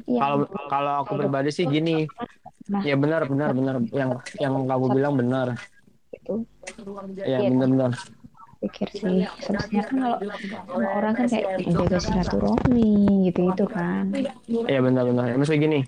yang 0.09 0.20
Kalau 0.20 0.37
kalau 0.68 0.92
aku 1.04 1.12
pribadi 1.16 1.48
sih 1.52 1.64
gini, 1.68 2.09
Nah. 2.68 2.85
ya 2.85 3.00
benar 3.00 3.24
benar 3.24 3.57
benar 3.57 3.81
yang 3.88 4.20
yang 4.37 4.52
kamu 4.68 4.87
bilang 4.92 5.16
benar, 5.16 5.57
gitu 6.12 6.44
ya 7.24 7.40
Iya. 7.40 7.48
benar-benar. 7.48 7.92
Pikir 8.59 8.88
sih 8.90 9.23
seharusnya 9.38 9.83
kan 9.87 9.97
kalau 10.03 10.18
sama 10.18 10.88
orang 10.99 11.12
kan 11.14 11.25
kayak 11.31 11.62
menjaga 11.62 11.99
silaturahmi 12.03 12.90
gitu 13.31 13.40
itu 13.55 13.64
kan 13.71 14.05
Iya 14.49 14.81
benar-benar. 14.83 15.31
Ya, 15.31 15.35
Maksudnya 15.38 15.62
gini, 15.62 15.81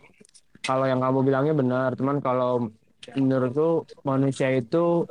kalau 0.63 0.85
yang 0.87 1.01
kamu 1.03 1.19
bilangnya 1.27 1.55
benar, 1.57 1.91
cuman 1.99 2.17
kalau 2.23 2.71
menurutku 3.17 3.89
manusia 4.07 4.55
itu 4.55 5.09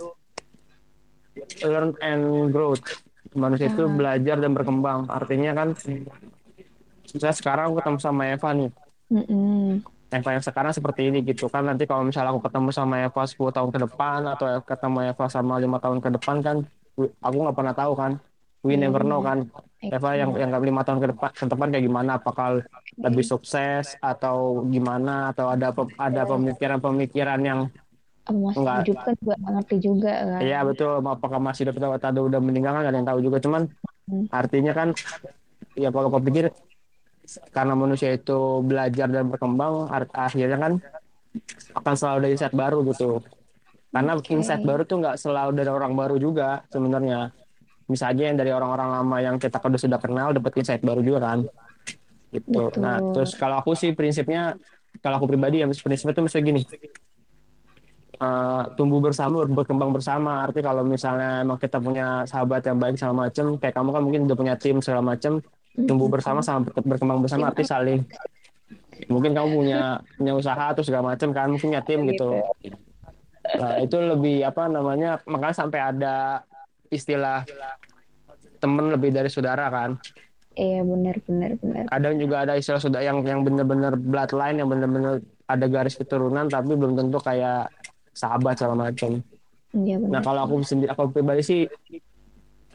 learn 1.65 1.95
and 1.99 2.53
growth. 2.53 2.83
Manusia 3.35 3.69
itu 3.69 3.85
belajar 3.85 4.41
dan 4.41 4.51
berkembang. 4.57 5.05
Artinya 5.05 5.53
kan, 5.53 5.77
saya 7.05 7.33
sekarang 7.33 7.73
aku 7.73 7.75
ketemu 7.81 7.99
sama 8.01 8.21
Eva 8.29 8.49
nih. 8.55 8.69
Mm-mm. 9.09 9.81
Eva 10.09 10.29
yang 10.33 10.41
sekarang 10.41 10.73
seperti 10.73 11.13
ini 11.13 11.21
gitu 11.21 11.45
kan. 11.45 11.69
Nanti 11.69 11.85
kalau 11.85 12.01
misalnya 12.01 12.33
aku 12.33 12.41
ketemu 12.49 12.69
sama 12.73 13.05
Eva 13.05 13.21
10 13.25 13.53
tahun 13.53 13.69
ke 13.69 13.79
depan 13.85 14.19
atau 14.25 14.47
ketemu 14.65 14.97
Eva 15.13 15.25
sama 15.29 15.53
lima 15.61 15.77
tahun 15.77 16.01
ke 16.01 16.09
depan 16.17 16.41
kan, 16.41 16.57
aku 17.07 17.35
nggak 17.39 17.57
pernah 17.57 17.75
tahu 17.75 17.93
kan. 17.95 18.11
We 18.59 18.75
never 18.75 19.07
know 19.07 19.23
kan. 19.23 19.47
Eva 19.79 20.19
yang 20.19 20.35
yang 20.35 20.51
lima 20.59 20.83
tahun 20.83 20.99
ke 20.99 21.07
depan 21.15 21.29
ke 21.31 21.45
depan 21.47 21.67
kayak 21.71 21.85
gimana? 21.87 22.11
Apakah 22.19 22.59
lebih 22.99 23.23
sukses 23.23 23.95
atau 24.03 24.67
gimana? 24.67 25.31
Atau 25.31 25.47
ada 25.47 25.71
ada 25.95 26.21
pemikiran-pemikiran 26.27 27.39
yang 27.39 27.59
masih 28.29 28.61
Enggak. 28.61 28.77
hidup 28.85 28.97
kan 29.01 29.13
juga 29.17 29.35
ngerti 29.41 29.75
juga 29.81 30.13
kan 30.13 30.39
Iya 30.43 30.59
betul. 30.67 30.93
Apakah 31.01 31.39
masih 31.39 31.61
hidup 31.65 31.75
atau 31.79 31.95
atau 31.97 32.23
udah 32.27 32.41
meninggal 32.43 32.71
kan 32.75 32.81
nggak 32.83 32.91
ada 32.93 32.99
yang 32.99 33.09
tahu 33.09 33.19
juga. 33.23 33.37
Cuman 33.39 33.63
Hmm. 34.09 34.25
artinya 34.33 34.73
kan, 34.73 34.89
ya 35.77 35.93
kalau 35.93 36.09
kau 36.09 36.17
pikir 36.17 36.49
karena 37.53 37.77
manusia 37.77 38.09
itu 38.17 38.65
belajar 38.65 39.05
dan 39.05 39.29
berkembang, 39.29 39.85
akhirnya 40.09 40.57
kan 40.57 40.73
akan 41.77 41.93
selalu 41.93 42.17
ada 42.17 42.29
insight 42.33 42.55
baru 42.57 42.81
gitu. 42.89 43.21
Karena 43.89 44.11
Oke. 44.13 44.29
insight 44.37 44.61
baru 44.61 44.85
tuh 44.85 45.01
nggak 45.01 45.17
selalu 45.17 45.51
dari 45.57 45.71
orang 45.73 45.93
baru 45.97 46.15
juga 46.21 46.61
sebenarnya. 46.69 47.33
Misalnya 47.89 48.23
yang 48.29 48.37
dari 48.37 48.51
orang-orang 48.53 48.89
lama 49.01 49.17
yang 49.17 49.35
kita 49.41 49.57
udah 49.57 49.81
sudah 49.81 49.97
kenal 49.97 50.29
dapat 50.29 50.61
insight 50.61 50.85
baru 50.85 51.01
juga 51.01 51.25
kan. 51.25 51.39
Gitu. 52.29 52.45
Betul. 52.45 52.85
Nah, 52.85 53.01
terus 53.17 53.33
kalau 53.33 53.57
aku 53.57 53.73
sih 53.73 53.97
prinsipnya 53.97 54.53
kalau 55.01 55.17
aku 55.17 55.25
pribadi 55.25 55.65
ya 55.65 55.67
prinsipnya 55.69 56.13
tuh 56.13 56.25
misalnya 56.25 56.45
gini. 56.53 56.61
eh, 58.19 58.63
tumbuh 58.75 58.99
bersama 58.99 59.47
berkembang 59.47 59.95
bersama 59.95 60.43
arti 60.43 60.59
kalau 60.59 60.83
misalnya 60.83 61.39
emang 61.39 61.55
kita 61.55 61.79
punya 61.79 62.27
sahabat 62.27 62.67
yang 62.67 62.75
baik 62.75 62.99
segala 62.99 63.31
macem 63.31 63.55
kayak 63.55 63.71
kamu 63.71 63.89
kan 63.95 64.01
mungkin 64.03 64.21
udah 64.27 64.37
punya 64.37 64.55
tim 64.59 64.83
segala 64.83 64.99
macem 64.99 65.39
tumbuh 65.87 66.11
bersama 66.11 66.43
sama 66.43 66.67
ber- 66.67 66.83
berkembang 66.83 67.23
bersama 67.23 67.47
arti 67.47 67.63
saling 67.63 68.03
mungkin 69.07 69.31
kamu 69.31 69.47
punya 69.55 70.03
punya 70.19 70.33
usaha 70.35 70.63
atau 70.75 70.83
segala 70.83 71.15
macem 71.15 71.31
kan 71.31 71.47
mungkin 71.47 71.71
punya 71.71 71.81
tim 71.87 72.03
gitu 72.11 72.43
nah, 73.57 73.75
itu 73.81 73.97
lebih 73.97 74.35
apa 74.45 74.69
namanya 74.69 75.17
makanya 75.25 75.55
sampai 75.65 75.79
ada 75.81 76.45
istilah 76.93 77.45
temen 78.59 78.91
lebih 78.93 79.09
dari 79.15 79.29
saudara 79.31 79.71
kan. 79.71 79.95
Iya 80.59 80.83
benar 80.83 81.15
benar 81.23 81.51
benar 81.63 81.83
kadang 81.87 82.15
juga 82.19 82.35
ada 82.43 82.53
istilah 82.59 82.81
saudara 82.83 83.03
yang 83.07 83.23
yang 83.23 83.41
bener-bener 83.47 83.95
bloodline 83.95 84.59
yang 84.59 84.67
bener-bener 84.67 85.23
ada 85.47 85.65
garis 85.71 85.95
keturunan 85.95 86.51
tapi 86.51 86.75
belum 86.75 86.99
tentu 86.99 87.17
kayak 87.23 87.71
sahabat 88.11 88.59
segala 88.59 88.91
macam. 88.91 89.23
iya 89.71 89.95
Nah 89.95 90.03
benar 90.03 90.21
kalau 90.25 90.41
aku 90.43 90.55
sendiri 90.67 90.91
aku 90.91 91.15
pribadi 91.15 91.41
sih 91.45 91.61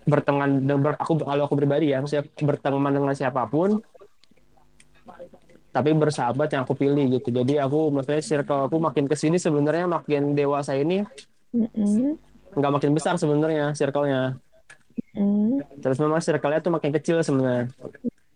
berteman 0.05 0.65
ber- 0.65 1.01
aku 1.01 1.21
kalau 1.21 1.43
aku 1.45 1.57
pribadi 1.57 1.93
ya 1.93 2.01
maksudnya 2.01 2.25
berteman 2.41 2.93
dengan 2.93 3.15
siapa 3.17 3.45
pun 3.49 3.81
tapi 5.75 5.91
bersahabat 5.91 6.55
yang 6.55 6.63
aku 6.63 6.79
pilih 6.79 7.19
gitu. 7.19 7.35
Jadi 7.35 7.59
aku 7.59 7.91
maksudnya 7.91 8.23
circle 8.23 8.71
aku 8.71 8.79
makin 8.79 9.11
ke 9.11 9.19
sini 9.19 9.43
sebenarnya 9.43 9.91
makin 9.91 10.39
dewasa 10.39 10.79
ini 10.79 11.03
nggak 12.55 12.73
makin 12.79 12.95
besar 12.95 13.19
sebenarnya 13.19 13.75
circle-nya. 13.75 14.39
Mm. 15.19 15.83
Terus 15.83 15.99
memang 15.99 16.23
circle-nya 16.23 16.63
tuh 16.63 16.73
makin 16.79 16.95
kecil 16.95 17.19
sebenarnya. 17.27 17.75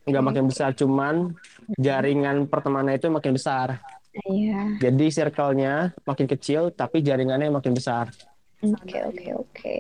Nggak 0.03 0.25
makin 0.25 0.45
besar, 0.51 0.75
cuman 0.75 1.39
jaringan 1.79 2.51
pertemanan 2.51 2.99
itu 2.99 3.07
makin 3.07 3.39
besar. 3.39 3.79
iya 4.27 4.75
Jadi 4.83 5.07
circle-nya 5.15 5.95
makin 6.03 6.27
kecil, 6.27 6.75
tapi 6.75 7.07
jaringannya 7.07 7.55
makin 7.55 7.71
besar. 7.71 8.11
oke 8.59 8.99
oke 9.15 9.27
oke 9.39 9.79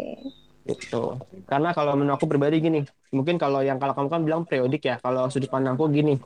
Gitu. 0.68 1.02
Karena 1.48 1.72
kalau 1.72 1.96
menurut 1.96 2.20
aku 2.20 2.28
pribadi 2.28 2.60
gini, 2.60 2.84
mungkin 3.08 3.40
kalau 3.40 3.64
yang 3.64 3.80
kalau 3.80 3.96
kamu 3.96 4.08
kan 4.12 4.20
bilang 4.20 4.42
periodik 4.44 4.84
ya, 4.84 5.00
kalau 5.00 5.32
sudut 5.32 5.48
pandangku 5.48 5.88
gini, 5.88 6.20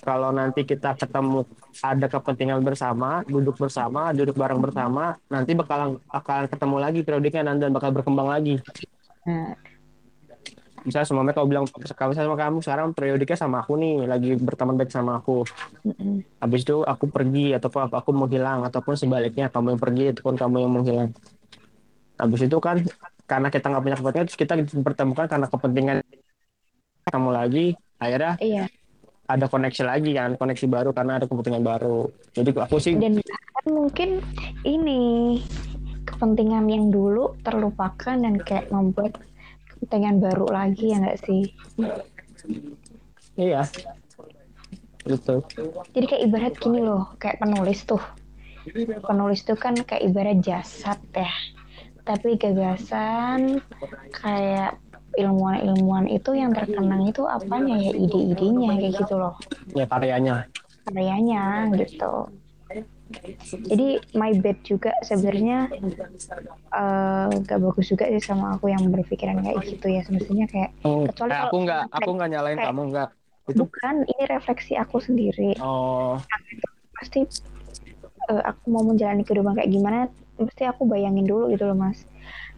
kalau 0.00 0.30
nanti 0.32 0.64
kita 0.64 0.96
ketemu 0.96 1.44
ada 1.82 2.06
kepentingan 2.08 2.60
bersama, 2.64 3.20
duduk 3.26 3.56
bersama, 3.58 4.14
duduk 4.16 4.36
bareng 4.38 4.60
bersama, 4.62 5.18
nanti 5.28 5.52
bakalan 5.52 6.00
akan 6.08 6.42
ketemu 6.48 6.76
lagi 6.80 7.00
periodiknya 7.04 7.42
dan 7.56 7.70
bakal 7.74 7.90
berkembang 7.92 8.28
lagi. 8.30 8.62
nah 9.26 9.56
Misalnya 10.86 11.08
semuanya 11.10 11.34
kau 11.34 11.50
bilang 11.50 11.66
kalau 11.98 12.14
misalnya 12.14 12.30
sama 12.30 12.38
kamu 12.38 12.58
sekarang 12.62 12.88
periodiknya 12.94 13.34
sama 13.34 13.56
aku 13.66 13.74
nih, 13.74 14.06
lagi 14.06 14.38
berteman 14.38 14.78
baik 14.78 14.94
sama 14.94 15.18
aku. 15.18 15.42
mm-mm. 15.82 16.22
Habis 16.38 16.62
itu 16.62 16.76
aku 16.86 17.10
pergi 17.10 17.58
ataupun 17.58 17.90
apa 17.90 17.96
aku 17.98 18.10
menghilang 18.14 18.62
ataupun 18.62 18.94
sebaliknya 18.94 19.50
kamu 19.50 19.74
yang 19.74 19.82
pergi 19.82 20.04
ataupun 20.14 20.34
kamu 20.38 20.56
yang 20.62 20.72
menghilang. 20.72 21.10
Habis 22.22 22.40
itu 22.46 22.56
kan 22.62 22.76
karena 23.26 23.48
kita 23.50 23.66
nggak 23.66 23.82
punya 23.82 23.96
kepentingan 23.98 24.26
terus 24.30 24.38
kita 24.38 24.54
dipertemukan 24.54 25.26
karena 25.26 25.46
kepentingan 25.50 25.96
kamu 27.10 27.30
lagi 27.34 27.66
akhirnya 27.98 28.38
iya 28.38 28.64
ada 29.26 29.46
koneksi 29.50 29.82
lagi 29.82 30.10
kan 30.14 30.38
koneksi 30.38 30.66
baru 30.70 30.90
karena 30.94 31.18
ada 31.18 31.26
kepentingan 31.26 31.62
baru. 31.66 32.06
Jadi 32.34 32.50
aku 32.54 32.78
sih 32.78 32.94
dan 32.98 33.18
mungkin 33.66 34.22
ini 34.62 35.42
kepentingan 36.06 36.70
yang 36.70 36.94
dulu 36.94 37.34
terlupakan 37.42 38.14
dan 38.14 38.38
kayak 38.38 38.70
membuat 38.70 39.18
kepentingan 39.76 40.22
baru 40.22 40.46
lagi 40.48 40.94
ya 40.94 41.02
nggak 41.02 41.20
sih 41.26 41.52
iya 43.36 43.66
gitu. 45.04 45.44
jadi 45.92 46.06
kayak 46.08 46.22
ibarat 46.30 46.54
gini 46.56 46.80
loh 46.80 47.12
kayak 47.18 47.42
penulis 47.42 47.84
tuh 47.84 48.00
penulis 49.04 49.42
tuh 49.42 49.58
kan 49.58 49.74
kayak 49.82 50.06
ibarat 50.06 50.38
jasad 50.40 50.98
ya 51.12 51.30
tapi 52.06 52.38
gagasan 52.38 53.58
kayak 54.14 54.78
ilmuwan-ilmuwan 55.16 56.06
itu 56.06 56.30
yang 56.32 56.52
terkenang 56.52 57.08
itu 57.08 57.24
apanya 57.24 57.76
ya? 57.76 57.92
ide-idenya 57.92 58.68
kayak 58.76 58.94
gitu 59.00 59.14
loh. 59.16 59.34
Ya 59.72 59.84
karyanya. 59.84 60.36
karyanya 60.84 61.44
gitu. 61.74 62.30
Jadi 63.46 64.02
my 64.12 64.34
bad 64.36 64.58
juga 64.62 64.90
sebenarnya 65.00 65.70
eh, 66.74 67.26
gak 67.40 67.58
bagus 67.62 67.86
juga 67.86 68.10
sih 68.10 68.18
sama 68.20 68.58
aku 68.58 68.68
yang 68.68 68.82
berpikiran 68.90 69.40
kayak 69.40 69.62
gitu 69.64 69.86
ya. 69.88 70.02
Semestinya 70.02 70.46
kayak 70.46 70.70
Oh, 70.82 71.06
Kecuali 71.06 71.32
eh, 71.32 71.40
aku 71.40 71.56
nggak 71.62 71.82
aku 71.90 72.10
nggak 72.12 72.30
nyalain 72.30 72.58
kayak- 72.58 72.68
kamu 72.68 72.82
nggak. 72.90 73.08
Itu 73.46 73.62
bukan 73.62 73.94
ini 74.04 74.22
refleksi 74.26 74.72
aku 74.74 74.98
sendiri. 74.98 75.54
Oh. 75.62 76.18
Pasti 76.92 77.22
eh, 78.26 78.42
aku 78.42 78.64
mau 78.68 78.82
menjalani 78.82 79.22
kehidupan 79.22 79.54
kayak 79.54 79.70
gimana 79.70 79.98
mesti 80.36 80.66
aku 80.66 80.84
bayangin 80.84 81.24
dulu 81.24 81.48
gitu 81.54 81.64
loh 81.64 81.78
mas. 81.78 82.02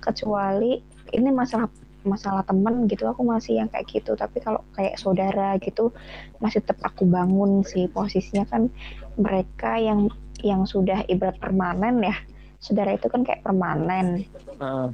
Kecuali 0.00 0.80
ini 1.12 1.28
masalah 1.28 1.68
masalah 2.08 2.42
temen 2.42 2.88
gitu 2.88 3.04
aku 3.04 3.22
masih 3.22 3.60
yang 3.60 3.68
kayak 3.68 3.86
gitu. 3.86 4.16
Tapi 4.16 4.40
kalau 4.40 4.64
kayak 4.72 4.96
saudara 4.96 5.60
gitu 5.60 5.92
masih 6.40 6.64
tetap 6.64 6.80
aku 6.82 7.04
bangun 7.04 7.62
sih. 7.62 7.86
Posisinya 7.92 8.48
kan 8.48 8.72
mereka 9.20 9.76
yang 9.76 10.08
yang 10.42 10.64
sudah 10.64 11.04
ibarat 11.06 11.36
permanen 11.36 12.02
ya. 12.02 12.16
Saudara 12.58 12.90
itu 12.96 13.06
kan 13.06 13.22
kayak 13.22 13.44
permanen. 13.46 14.26
Heeh. 14.58 14.88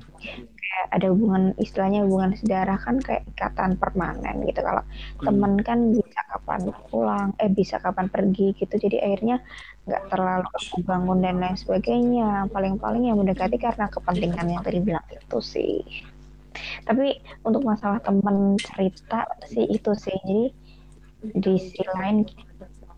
kayak 0.64 0.88
ada 0.96 1.06
hubungan 1.12 1.54
istilahnya 1.60 2.02
hubungan 2.08 2.34
saudara 2.40 2.74
kan 2.80 2.96
kayak 2.98 3.22
ikatan 3.30 3.78
permanen 3.78 4.42
gitu. 4.48 4.60
Kalau 4.64 4.82
temen 5.22 5.52
kan 5.62 5.78
bisa 5.92 6.20
kapan 6.28 6.60
pulang 6.90 7.28
eh 7.38 7.52
bisa 7.52 7.76
kapan 7.78 8.10
pergi 8.10 8.56
gitu. 8.58 8.74
Jadi 8.74 8.96
akhirnya 8.98 9.40
nggak 9.84 10.02
terlalu 10.10 10.48
aku 10.50 10.76
bangun 10.82 11.18
dan 11.22 11.36
lain 11.38 11.56
sebagainya. 11.56 12.48
Paling-paling 12.50 13.06
yang 13.06 13.16
mendekati 13.20 13.56
karena 13.60 13.86
kepentingan 13.86 14.46
yang 14.50 14.62
tadi 14.64 14.78
bilang 14.82 15.06
itu 15.12 15.38
sih 15.40 15.84
tapi 16.86 17.18
untuk 17.42 17.62
masalah 17.66 18.00
temen 18.00 18.56
cerita 18.60 19.26
sih 19.48 19.66
itu 19.66 19.92
sih. 19.94 20.16
Jadi 20.24 20.42
di 21.24 21.52
sisi 21.56 21.80
lain 21.96 22.20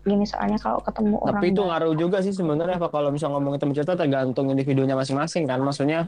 gini 0.07 0.23
soalnya 0.23 0.59
kalau 0.59 0.79
ketemu 0.79 1.15
orang 1.19 1.39
Tapi 1.39 1.47
itu 1.51 1.61
ngaruh 1.63 1.93
juga 1.99 2.17
sih 2.23 2.31
sebenarnya 2.31 2.79
Pak 2.79 2.91
kalau 2.91 3.11
misal 3.11 3.35
ngomongin 3.35 3.59
teman 3.59 3.75
cerita 3.75 3.95
tergantung 3.99 4.47
individunya 4.51 4.95
masing-masing 4.95 5.43
kan. 5.47 5.59
Maksudnya 5.59 6.07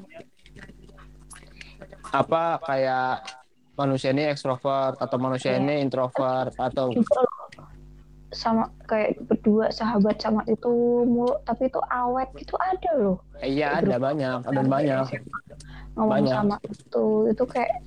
apa 2.10 2.58
kayak 2.64 3.28
manusia 3.80 4.12
ini 4.12 4.28
ekstrovert 4.28 5.00
atau 5.00 5.18
manusia 5.22 5.56
ini 5.56 5.80
introvert 5.80 6.52
atau 6.58 6.92
sama 8.30 8.70
kayak 8.86 9.18
berdua 9.26 9.74
sahabat 9.74 10.22
sama 10.22 10.46
itu 10.46 10.70
mulu 11.10 11.34
tapi 11.44 11.66
itu 11.66 11.82
awet 11.90 12.30
gitu 12.38 12.54
ada 12.62 12.92
loh 12.98 13.18
iya 13.42 13.82
ada 13.82 13.98
banyak, 13.98 14.46
ada 14.46 14.62
banyak. 14.62 15.06
ngomong 15.98 16.24
Banyak. 16.24 16.34
sama 16.34 16.56
itu 16.70 17.06
itu 17.34 17.44
kayak 17.50 17.82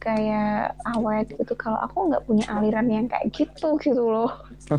kayak 0.00 0.72
awet 0.96 1.28
gitu 1.36 1.52
kalau 1.58 1.76
aku 1.84 2.08
nggak 2.08 2.24
punya 2.24 2.46
aliran 2.56 2.88
yang 2.88 3.06
kayak 3.10 3.28
gitu 3.36 3.76
gitu 3.80 4.00
loh 4.00 4.32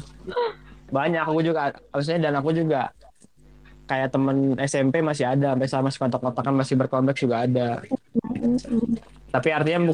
Banyak 0.88 1.24
aku 1.28 1.44
juga 1.44 1.76
maksudnya 1.92 2.32
dan 2.32 2.34
aku 2.40 2.56
juga 2.56 2.92
kayak 3.88 4.12
temen 4.12 4.56
SMP 4.60 5.00
masih 5.04 5.28
ada 5.28 5.56
sampai 5.56 5.68
sama 5.68 5.84
masih 5.92 6.00
kontak-kontakan 6.00 6.54
masih 6.56 6.76
berkontak 6.80 7.16
juga 7.20 7.44
ada. 7.44 7.84
Tapi 9.32 9.50
artinya 9.52 9.92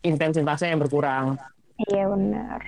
intensitasnya 0.00 0.72
yang 0.76 0.80
berkurang. 0.80 1.36
iya 1.88 2.04
benar 2.12 2.60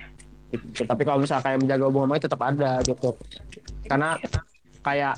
gitu. 0.53 0.85
Tapi 0.85 1.01
kalau 1.01 1.19
misalnya 1.19 1.43
kayak 1.43 1.59
menjaga 1.65 1.83
hubungan 1.89 2.13
itu 2.13 2.25
tetap 2.29 2.41
ada 2.45 2.71
gitu. 2.85 3.09
Karena 3.89 4.15
kayak 4.85 5.13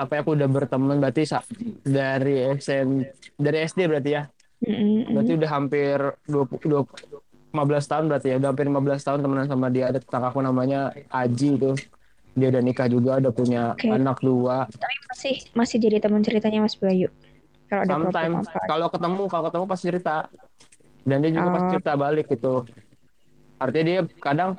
apa 0.00 0.12
ya 0.16 0.20
aku 0.24 0.32
udah 0.32 0.48
berteman 0.48 0.96
berarti 0.96 1.28
dari 1.84 2.56
SM 2.56 2.88
dari 3.36 3.58
SD 3.64 3.80
berarti 3.88 4.10
ya. 4.12 4.22
Berarti 5.10 5.32
udah 5.40 5.50
hampir 5.50 5.96
20, 6.28 6.84
20 6.84 7.28
15 7.50 7.90
tahun 7.90 8.04
berarti 8.06 8.26
ya. 8.30 8.36
Udah 8.38 8.48
hampir 8.54 8.66
15 8.70 9.02
tahun 9.02 9.18
temenan 9.26 9.46
sama 9.50 9.66
dia. 9.74 9.90
Ada 9.90 9.98
tetangga 9.98 10.30
aku 10.30 10.38
namanya 10.38 10.94
Aji 11.10 11.58
itu. 11.58 11.72
Dia 12.38 12.46
udah 12.54 12.62
nikah 12.62 12.86
juga, 12.86 13.18
udah 13.18 13.32
punya 13.34 13.74
Oke. 13.74 13.90
anak 13.90 14.22
dua. 14.22 14.70
tapi 14.70 14.96
masih 15.10 15.34
masih 15.50 15.76
jadi 15.82 15.98
teman 15.98 16.22
ceritanya 16.22 16.62
Mas 16.62 16.78
Bayu 16.78 17.10
kalau 17.70 17.82
ada 17.86 17.94
Sometimes 17.94 18.46
kalau 18.66 18.86
ketemu, 18.90 19.22
kalau 19.30 19.44
ketemu 19.46 19.64
pasti 19.70 19.84
cerita. 19.86 20.16
Dan 21.06 21.16
dia 21.24 21.30
juga 21.32 21.48
Oh. 21.48 21.54
pasti 21.54 21.68
cerita 21.78 21.92
balik 21.94 22.26
gitu. 22.28 22.54
Artinya 23.60 23.84
dia 23.84 24.00
kadang 24.18 24.56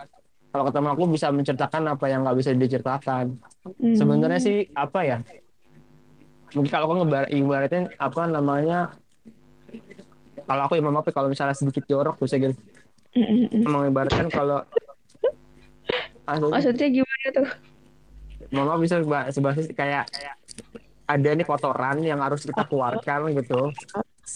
kalau 0.51 0.67
ketemu 0.69 0.87
aku 0.93 1.03
bisa 1.09 1.27
menceritakan 1.31 1.83
apa 1.89 2.05
yang 2.07 2.21
nggak 2.21 2.37
bisa 2.37 2.51
diceritakan. 2.53 3.25
Hmm. 3.61 3.93
sebenarnya 3.93 4.41
sih 4.41 4.73
apa 4.73 5.05
ya 5.05 5.17
mungkin 6.51 6.71
kalau 6.73 6.89
aku 6.89 6.95
ngebar 7.05 7.29
ibaratin 7.29 7.93
apa 7.95 8.25
namanya 8.25 8.89
kalau 10.49 10.65
aku 10.65 10.81
imam 10.81 10.97
apa 10.97 11.13
kalau 11.13 11.29
misalnya 11.29 11.53
sedikit 11.53 11.85
jorok 11.85 12.17
bisa 12.17 12.41
gitu 12.41 12.57
Mm-mm. 13.13 13.69
mengibaratkan 13.69 14.33
kalau 14.33 14.65
Maksudnya, 16.25 16.53
maksudnya 16.57 16.87
gimana 16.89 17.27
tuh 17.37 17.47
mama 18.49 18.73
bisa 18.81 19.03
seba- 19.03 19.29
sebasis 19.29 19.67
kayak 19.77 20.09
ada 21.05 21.29
nih 21.37 21.45
kotoran 21.45 22.01
yang 22.01 22.17
harus 22.17 22.41
kita 22.41 22.65
keluarkan 22.65 23.29
gitu 23.37 23.69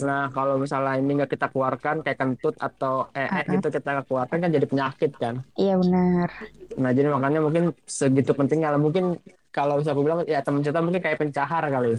nah 0.01 0.27
kalau 0.34 0.60
misalnya 0.60 0.99
ini 0.99 1.21
nggak 1.21 1.31
kita 1.38 1.47
keluarkan 1.53 2.03
kayak 2.03 2.19
kentut 2.19 2.55
atau 2.58 3.08
ee 3.15 3.29
Uh-uh. 3.29 3.53
gitu 3.55 3.67
kita 3.71 4.03
keluarkan 4.03 4.38
kan 4.43 4.49
jadi 4.51 4.65
penyakit 4.67 5.12
kan? 5.15 5.45
Iya 5.55 5.79
benar. 5.79 6.27
Nah 6.75 6.91
jadi 6.91 7.08
makanya 7.13 7.39
mungkin 7.39 7.63
segitu 7.88 8.36
pentingnya 8.36 8.75
lah. 8.75 8.81
Mungkin 8.81 9.19
kalau 9.55 9.79
bisa 9.79 9.95
aku 9.95 10.03
bilang 10.03 10.27
ya 10.27 10.43
teman 10.43 10.60
cerita 10.60 10.84
mungkin 10.84 10.99
kayak 10.99 11.21
pencahar 11.21 11.63
kali. 11.71 11.95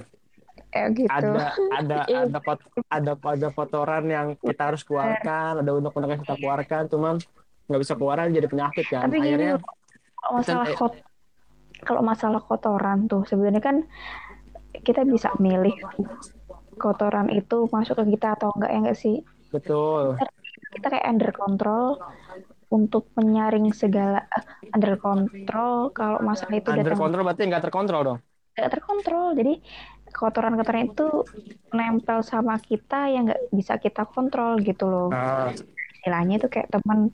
Kayak 0.73 0.89
gitu. 0.99 1.09
Ada 1.09 1.47
ada 1.73 1.99
Iya. 2.11 2.19
ada 2.29 2.39
kot, 2.45 2.61
ada 2.93 3.13
ada 3.17 3.49
kotoran 3.55 4.05
yang 4.11 4.27
kita 4.37 4.63
harus 4.75 4.83
keluarkan 4.85 5.65
ada 5.65 5.71
unek-unek 5.73 6.09
yang 6.17 6.23
kita 6.27 6.37
keluarkan 6.37 6.83
cuman 6.93 7.15
nggak 7.67 7.81
bisa 7.81 7.95
keluaran 7.97 8.29
jadi 8.35 8.49
penyakit 8.51 8.85
kan? 8.93 9.09
Tapi 9.09 9.17
akhirnya 9.23 9.55
kalau 10.21 10.33
masalah 10.43 10.67
eh, 10.69 10.77
kot 10.77 10.95
kalau 11.85 12.01
masalah 12.01 12.41
kotoran 12.41 13.05
tuh 13.09 13.23
sebenarnya 13.29 13.63
kan 13.63 13.77
kita 14.85 15.05
bisa 15.09 15.33
milih 15.41 15.73
kotoran 16.77 17.29
itu 17.33 17.67
masuk 17.73 17.99
ke 18.05 18.17
kita 18.17 18.37
atau 18.37 18.53
enggak 18.55 18.71
ya 18.71 18.79
enggak 18.85 18.99
sih? 18.99 19.17
Betul. 19.51 20.21
Kita 20.77 20.87
kayak 20.93 21.07
under 21.09 21.33
control 21.33 21.97
untuk 22.69 23.09
menyaring 23.15 23.71
segala 23.71 24.27
eh, 24.27 24.45
under 24.75 24.99
control 24.99 25.95
kalau 25.95 26.19
masalah 26.21 26.59
itu 26.59 26.69
under 26.71 26.85
datang. 26.93 27.01
kontrol 27.01 27.23
berarti 27.25 27.43
nggak 27.47 27.65
terkontrol 27.65 28.03
dong? 28.03 28.19
Nggak 28.57 28.71
terkontrol. 28.73 29.27
Jadi 29.37 29.55
kotoran-kotoran 30.11 30.83
itu 30.91 31.07
nempel 31.77 32.19
sama 32.25 32.57
kita 32.59 33.13
yang 33.13 33.31
nggak 33.31 33.43
bisa 33.53 33.79
kita 33.79 34.09
kontrol 34.09 34.59
gitu 34.61 34.89
loh. 34.89 35.09
Nah, 35.13 35.53
istilahnya 35.97 36.39
itu 36.41 36.49
kayak 36.51 36.71
teman 36.71 37.11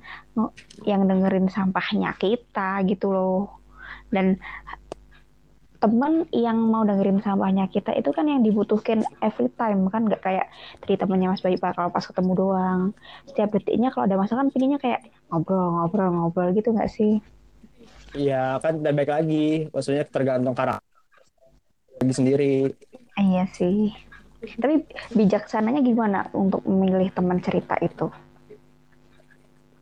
yang 0.85 1.05
dengerin 1.09 1.49
sampahnya 1.49 2.15
kita 2.17 2.81
gitu 2.89 3.13
loh. 3.13 3.61
Dan 4.13 4.37
teman 5.83 6.31
yang 6.31 6.55
mau 6.63 6.87
dengerin 6.87 7.19
sampahnya 7.19 7.67
kita 7.67 7.91
itu 7.99 8.15
kan 8.15 8.31
yang 8.31 8.47
dibutuhkan 8.47 9.03
every 9.19 9.51
time 9.59 9.91
kan? 9.91 10.07
Nggak 10.07 10.23
kayak 10.23 10.47
tadi 10.79 10.95
temannya 10.95 11.35
Mas 11.35 11.43
Bayu 11.43 11.59
Pak 11.59 11.75
kalau 11.75 11.91
pas 11.91 12.07
ketemu 12.07 12.33
doang. 12.39 12.81
Setiap 13.27 13.51
detiknya 13.51 13.91
kalau 13.91 14.07
ada 14.07 14.15
masalah 14.15 14.47
kan 14.47 14.55
pinginnya 14.55 14.79
kayak 14.79 15.03
ngobrol 15.27 15.75
ngobrol 15.75 16.09
ngobrol 16.15 16.49
gitu 16.55 16.71
nggak 16.71 16.87
sih? 16.87 17.19
Ya 18.15 18.63
kan 18.63 18.79
dan 18.79 18.95
baik 18.95 19.11
lagi. 19.11 19.67
Maksudnya 19.75 20.07
tergantung 20.07 20.55
karakter 20.55 20.87
lagi 21.99 22.15
sendiri. 22.15 22.55
Iya 23.19 23.51
sih. 23.51 23.91
Tapi 24.43 24.87
bijaksananya 25.19 25.83
gimana 25.83 26.31
untuk 26.35 26.63
memilih 26.67 27.11
teman 27.11 27.43
cerita 27.43 27.75
itu? 27.83 28.07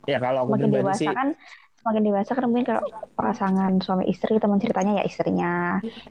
Ya 0.09 0.17
kalau 0.17 0.49
aku 0.49 0.57
pribadi 0.57 0.81
dewasa 0.81 0.97
sih 0.97 1.09
kan 1.13 1.37
semakin 1.81 2.03
dewasa 2.05 2.31
kan 2.31 2.45
mungkin 2.45 2.65
kalau 2.69 2.81
pasangan 3.17 3.71
suami 3.81 4.05
istri 4.05 4.37
teman 4.37 4.61
ceritanya 4.61 5.01
ya 5.01 5.03
istrinya 5.03 5.51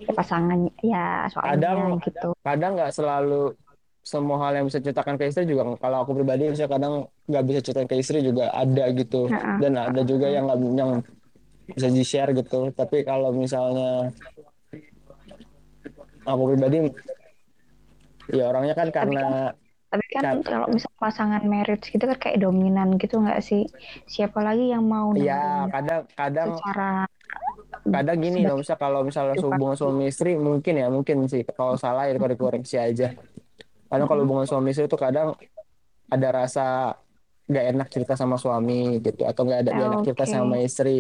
ya 0.03 0.13
pasangan 0.13 0.59
ya 0.83 1.31
suaminya 1.31 1.55
Kadang- 1.55 2.03
gitu. 2.03 2.29
kadang 2.43 2.73
nggak 2.75 2.91
selalu 2.91 3.55
semua 4.01 4.37
hal 4.43 4.59
yang 4.59 4.67
bisa 4.67 4.83
ceritakan 4.83 5.15
ke 5.15 5.31
istri 5.31 5.47
juga 5.47 5.63
kalau 5.79 6.03
aku 6.03 6.19
pribadi 6.19 6.51
misalnya 6.51 6.73
kadang 6.75 6.95
nggak 7.31 7.45
bisa 7.47 7.59
ceritain 7.63 7.87
ke 7.87 7.97
istri 8.01 8.19
juga 8.21 8.51
ada 8.51 8.85
gitu. 8.91 9.31
Heeh. 9.31 9.57
dan 9.63 9.73
ada 9.79 10.03
juga 10.03 10.27
yang 10.27 10.51
nggak 10.51 10.59
yang 10.75 10.91
bisa 11.71 11.87
di 11.87 12.03
share 12.03 12.35
gitu. 12.35 12.75
Tapi 12.75 13.07
kalau 13.07 13.31
misalnya 13.31 14.11
aku 16.27 16.43
pribadi 16.51 16.91
ya 18.35 18.51
orangnya 18.51 18.75
kan 18.75 18.89
karena 18.91 19.55
tapi 19.91 20.07
kan 20.15 20.39
kalau 20.47 20.71
misal 20.71 20.91
pasangan 21.03 21.43
marriage 21.43 21.91
gitu 21.91 22.07
kan 22.07 22.15
kayak 22.15 22.39
dominan 22.39 22.95
gitu 22.95 23.19
nggak 23.19 23.43
sih? 23.43 23.67
Siapa 24.07 24.39
lagi 24.39 24.71
yang 24.71 24.87
mau 24.87 25.11
ya 25.19 25.67
kadang 25.67 26.07
kadang 26.15 26.49
secara 26.55 27.11
kadang 27.83 28.19
gini 28.23 28.47
loh 28.47 28.63
misal 28.63 28.79
kalau 28.79 29.03
misalnya 29.03 29.35
hubungan 29.43 29.75
suami 29.75 30.07
istri 30.07 30.39
mungkin 30.39 30.79
ya 30.79 30.87
mungkin 30.87 31.27
sih. 31.27 31.43
Kalau 31.43 31.75
salah 31.75 32.07
ya 32.07 32.15
kalau 32.15 32.31
dikoreksi 32.31 32.79
aja. 32.79 33.19
Kadang 33.91 34.07
kalau 34.07 34.23
hubungan 34.23 34.47
suami 34.47 34.71
istri 34.71 34.87
itu 34.87 34.95
kadang 34.95 35.35
ada 36.07 36.29
rasa 36.31 36.95
nggak 37.51 37.65
enak 37.75 37.89
cerita 37.91 38.15
sama 38.15 38.39
suami 38.39 39.03
gitu 39.03 39.27
atau 39.27 39.43
nggak 39.43 39.59
ada 39.67 39.71
nggak 39.75 39.89
enak 39.91 40.03
cerita 40.07 40.23
Oke. 40.23 40.35
sama 40.39 40.55
istri 40.63 40.97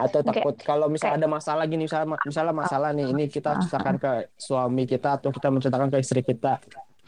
atau 0.00 0.24
takut 0.24 0.56
kalau 0.64 0.88
misalnya 0.88 1.20
ada 1.20 1.28
masalah 1.28 1.68
gini 1.68 1.84
misalnya 1.84 2.16
misalnya 2.24 2.54
masalah 2.56 2.88
nih 2.96 3.12
ini 3.12 3.28
kita 3.28 3.52
Ah, 3.52 3.60
ceritakan 3.60 3.96
ke 4.00 4.12
suami 4.40 4.88
kita 4.88 5.20
atau 5.20 5.28
kita 5.28 5.52
menceritakan 5.52 5.92
ke 5.92 5.98
istri 6.00 6.24
kita 6.24 6.56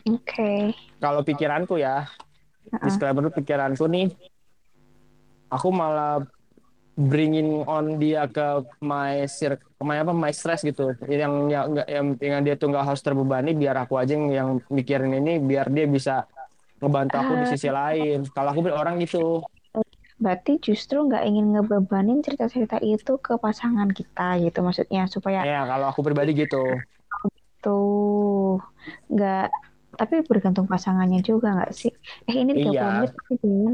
oke. 0.07 0.53
Kalau 1.03 1.21
pikiranku 1.27 1.79
ya 1.79 2.07
Heeh. 2.73 2.85
disclaimer 2.87 3.29
pikiranku 3.29 3.85
nih 3.91 4.11
aku 5.53 5.69
malah 5.69 6.25
bringing 6.97 7.65
on 7.65 7.97
dia 7.97 8.29
ke 8.29 8.65
my 8.85 9.25
sir 9.25 9.57
my 9.81 10.01
apa 10.01 10.13
my 10.13 10.33
stress 10.33 10.65
gitu. 10.65 10.93
Yang 11.09 11.33
yang 11.53 11.65
nggak 11.73 11.89
yang, 11.89 12.07
yang 12.21 12.41
dia 12.45 12.55
tuh 12.57 12.69
nggak 12.73 12.85
harus 12.85 13.01
terbebani 13.01 13.57
biar 13.57 13.77
aku 13.85 13.97
aja 13.97 14.13
yang, 14.17 14.29
yang 14.33 14.49
mikirin 14.69 15.13
ini 15.17 15.41
biar 15.41 15.73
dia 15.73 15.89
bisa 15.89 16.29
ngebantu 16.81 17.17
aku 17.17 17.33
di 17.41 17.47
sisi 17.49 17.69
lain. 17.73 18.29
Kalau 18.31 18.53
aku 18.53 18.61
orang 18.69 19.01
gitu. 19.01 19.41
Berarti 20.23 20.61
justru 20.63 21.03
nggak 21.03 21.25
ingin 21.27 21.57
ngebebanin 21.57 22.23
cerita-cerita 22.23 22.79
itu 22.79 23.19
ke 23.19 23.41
pasangan 23.41 23.91
kita 23.91 24.39
gitu 24.39 24.63
maksudnya 24.63 25.09
supaya 25.11 25.43
ya 25.43 25.67
kalau 25.67 25.91
aku 25.91 26.05
pribadi 26.05 26.37
gitu. 26.37 26.79
Tuh 27.65 28.61
nggak 29.11 29.49
tapi 29.93 30.23
bergantung 30.23 30.65
pasangannya 30.65 31.21
juga 31.21 31.53
nggak 31.53 31.73
sih? 31.73 31.93
Eh 32.25 32.35
ini 32.35 32.53
30 32.55 32.73
Iya. 32.73 32.85
menit 33.01 33.13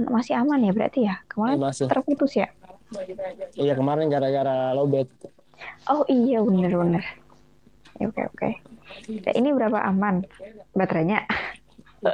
masih 0.09 0.35
aman 0.35 0.61
ya 0.61 0.73
berarti 0.73 1.01
ya? 1.05 1.23
Kemarin 1.27 1.59
Masih. 1.59 1.87
terputus 1.87 2.33
ya? 2.35 2.49
Iya 3.55 3.75
kemarin 3.75 4.09
gara-gara 4.09 4.73
lowbat. 4.73 5.07
Oh 5.87 6.03
iya 6.07 6.41
bener-bener. 6.41 7.05
Ya, 7.99 8.07
Oke 8.07 8.23
oke. 8.25 8.51
Nah, 9.21 9.33
ini 9.35 9.49
berapa 9.51 9.79
aman 9.81 10.25
baterainya? 10.73 11.27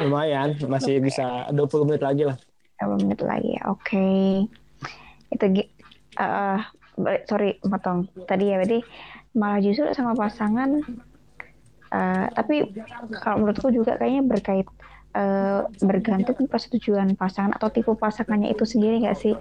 Lumayan, 0.00 0.56
masih 0.66 0.98
bisa 0.98 1.48
20 1.48 1.86
menit 1.86 2.02
lagi 2.02 2.22
lah. 2.24 2.36
20 2.78 3.02
menit 3.02 3.20
lagi 3.22 3.50
ya. 3.52 3.62
Oke. 3.68 4.08
Itu 5.28 5.44
gi- 5.50 5.72
eh, 6.14 6.58
balik- 6.94 7.24
sorry 7.26 7.50
potong. 7.58 8.04
Tadi 8.24 8.44
ya 8.46 8.56
berarti 8.56 8.80
malah 9.32 9.58
justru 9.58 9.88
sama 9.90 10.12
pasangan 10.12 10.84
eh, 11.92 12.26
tapi 12.32 12.54
kalau 13.20 13.44
menurutku 13.44 13.68
juga 13.68 13.94
kayaknya 13.94 14.22
berkait 14.24 14.66
eh, 15.12 15.60
bergantung 15.78 16.48
persetujuan 16.48 17.12
pasangan 17.14 17.52
atau 17.52 17.68
tipe 17.68 17.92
pasangannya 17.92 18.48
itu 18.48 18.64
sendiri 18.64 19.04
nggak 19.04 19.18
sih? 19.18 19.36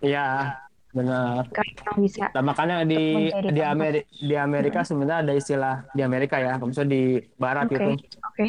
Iya, 0.00 0.56
benar. 0.92 1.48
Kalau 1.52 1.96
bisa 1.98 2.28
Nah, 2.32 2.42
makanya 2.42 2.84
di 2.84 3.28
di. 3.32 3.60
Amerika 3.62 4.08
di 4.12 4.34
Amerika 4.36 4.80
sebenarnya 4.80 5.18
ada 5.24 5.32
istilah 5.32 5.74
di 5.90 6.02
Amerika 6.02 6.36
ya, 6.36 6.56
maksudnya 6.56 6.88
di 6.88 7.02
barat 7.36 7.68
Oke, 7.68 7.76
gitu. 7.76 7.90
oke. 8.20 8.46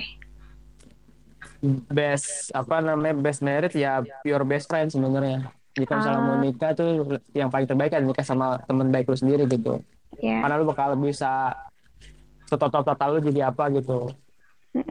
Best 1.88 2.50
apa 2.52 2.82
namanya 2.82 3.14
best 3.14 3.40
married 3.40 3.70
ya 3.78 4.02
pure 4.26 4.42
best 4.44 4.66
friend 4.66 4.90
sebenarnya. 4.90 5.46
Jika 5.72 5.94
misalnya 5.94 6.20
Ah. 6.20 6.26
mau 6.26 6.38
nikah 6.42 6.72
tuh 6.74 6.90
yang 7.32 7.48
paling 7.48 7.64
terbaik 7.64 7.94
kan 7.94 8.02
nikah 8.02 8.26
sama 8.26 8.60
teman 8.66 8.90
baik 8.90 9.08
lu 9.08 9.16
sendiri 9.16 9.46
gitu. 9.46 9.78
Ya. 10.20 10.42
Karena 10.42 10.58
lu 10.58 10.66
bakal 10.66 10.98
bisa 10.98 11.54
setotal 12.52 12.84
total 12.84 13.08
lu 13.16 13.20
jadi 13.24 13.48
apa 13.48 13.72
gitu. 13.72 14.12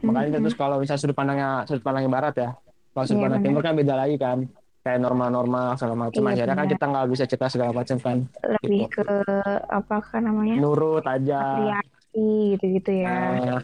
Makanya 0.01 0.41
terus 0.41 0.57
kalau 0.57 0.81
misalnya 0.81 1.01
sudut 1.01 1.17
pandangnya 1.17 1.69
sudut 1.69 1.85
pandangnya 1.85 2.11
barat 2.13 2.35
ya. 2.41 2.51
Kalau 2.97 3.05
sudut 3.05 3.21
Iya, 3.21 3.25
pandang 3.29 3.43
timur 3.45 3.61
kan 3.61 3.75
beda 3.77 3.95
lagi 4.01 4.17
kan. 4.17 4.39
Kayak 4.81 4.99
norma-norma 5.05 5.77
segala 5.77 6.09
macam. 6.09 6.21
Iya, 6.25 6.33
Akhirnya 6.33 6.57
kan 6.57 6.67
kita 6.73 6.85
nggak 6.89 7.07
bisa 7.13 7.25
cerita 7.29 7.47
segala 7.53 7.71
macam 7.77 7.97
kan. 8.01 8.17
Lebih 8.41 8.81
Gitu. 8.89 9.05
ke 9.05 9.09
apa 9.69 9.97
kan 10.01 10.21
namanya? 10.25 10.57
Nurut 10.57 11.05
aja. 11.05 11.41
Apresiasi 11.61 12.29
gitu-gitu 12.57 12.91
ya. 13.05 13.13
Nah, 13.13 13.61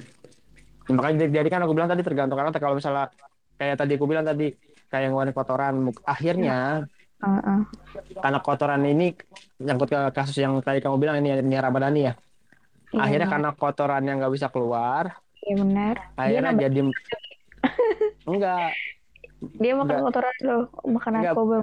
makanya 0.93 1.27
jadi, 1.33 1.49
kan 1.49 1.61
aku 1.65 1.73
bilang 1.73 1.89
tadi 1.89 2.05
tergantung 2.05 2.37
karena 2.37 2.53
kalau 2.53 2.77
misalnya 2.77 3.09
kayak 3.57 3.77
tadi 3.81 3.93
aku 3.97 4.07
bilang 4.07 4.25
tadi 4.29 4.53
kayak 4.87 5.09
ngeluarin 5.11 5.35
kotoran 5.35 5.75
akhirnya 6.07 6.87
Heeh. 7.19 7.61
karena 8.23 8.39
kotoran 8.45 8.83
ini 8.87 9.17
nyangkut 9.59 9.89
ke 9.91 10.01
kasus 10.15 10.37
yang 10.39 10.61
tadi 10.63 10.79
kamu 10.79 11.01
bilang 11.01 11.17
ini 11.19 11.43
ini 11.43 11.57
Ramadhani 11.59 12.01
ya 12.07 12.13
Iya, 12.97 13.03
akhirnya 13.05 13.29
karena 13.29 13.51
kotoran 13.53 14.03
yang 14.03 14.17
nggak 14.19 14.33
bisa 14.33 14.49
keluar 14.49 15.05
Iya 15.39 15.55
benar. 15.59 15.95
Dia 15.95 16.19
akhirnya 16.19 16.43
nambah- 16.49 16.63
jadi 16.65 16.81
enggak 18.27 18.71
dia 19.55 19.73
makan 19.73 19.85
Enggak. 19.87 20.03
kotoran 20.03 20.37
loh, 20.43 20.63
makan 20.89 21.11
Enggak. 21.15 21.33
narkoba. 21.33 21.57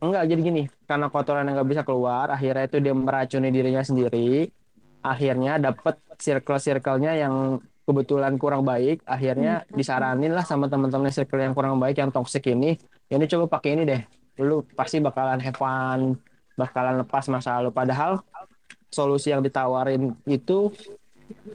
enggak 0.00 0.22
jadi 0.26 0.40
gini 0.40 0.62
karena 0.84 1.06
kotoran 1.08 1.44
yang 1.44 1.54
nggak 1.54 1.70
bisa 1.70 1.82
keluar 1.82 2.26
akhirnya 2.28 2.64
itu 2.64 2.76
dia 2.78 2.94
meracuni 2.94 3.48
dirinya 3.48 3.80
sendiri 3.80 4.48
akhirnya 5.00 5.56
dapat 5.58 5.96
circle-circle-nya 6.16 7.12
yang 7.18 7.34
kebetulan 7.84 8.36
kurang 8.36 8.62
baik 8.62 9.04
akhirnya 9.04 9.64
disaranin 9.68 10.32
lah 10.32 10.40
sama 10.40 10.68
teman-teman 10.68 11.10
circle 11.10 11.36
yang 11.38 11.52
kurang 11.52 11.76
baik 11.76 11.98
yang 11.98 12.08
toxic 12.08 12.46
ini 12.46 12.80
"Ya 13.08 13.16
ini 13.16 13.26
coba 13.26 13.50
pakai 13.50 13.74
ini 13.74 13.82
deh 13.84 14.00
lu 14.40 14.64
pasti 14.70 15.00
bakalan 15.00 15.36
have 15.36 15.52
fun 15.52 16.16
bakalan 16.54 17.00
lepas 17.00 17.28
masa 17.28 17.60
lalu 17.60 17.68
padahal 17.70 18.24
solusi 18.90 19.30
yang 19.30 19.40
ditawarin 19.40 20.12
itu 20.26 20.74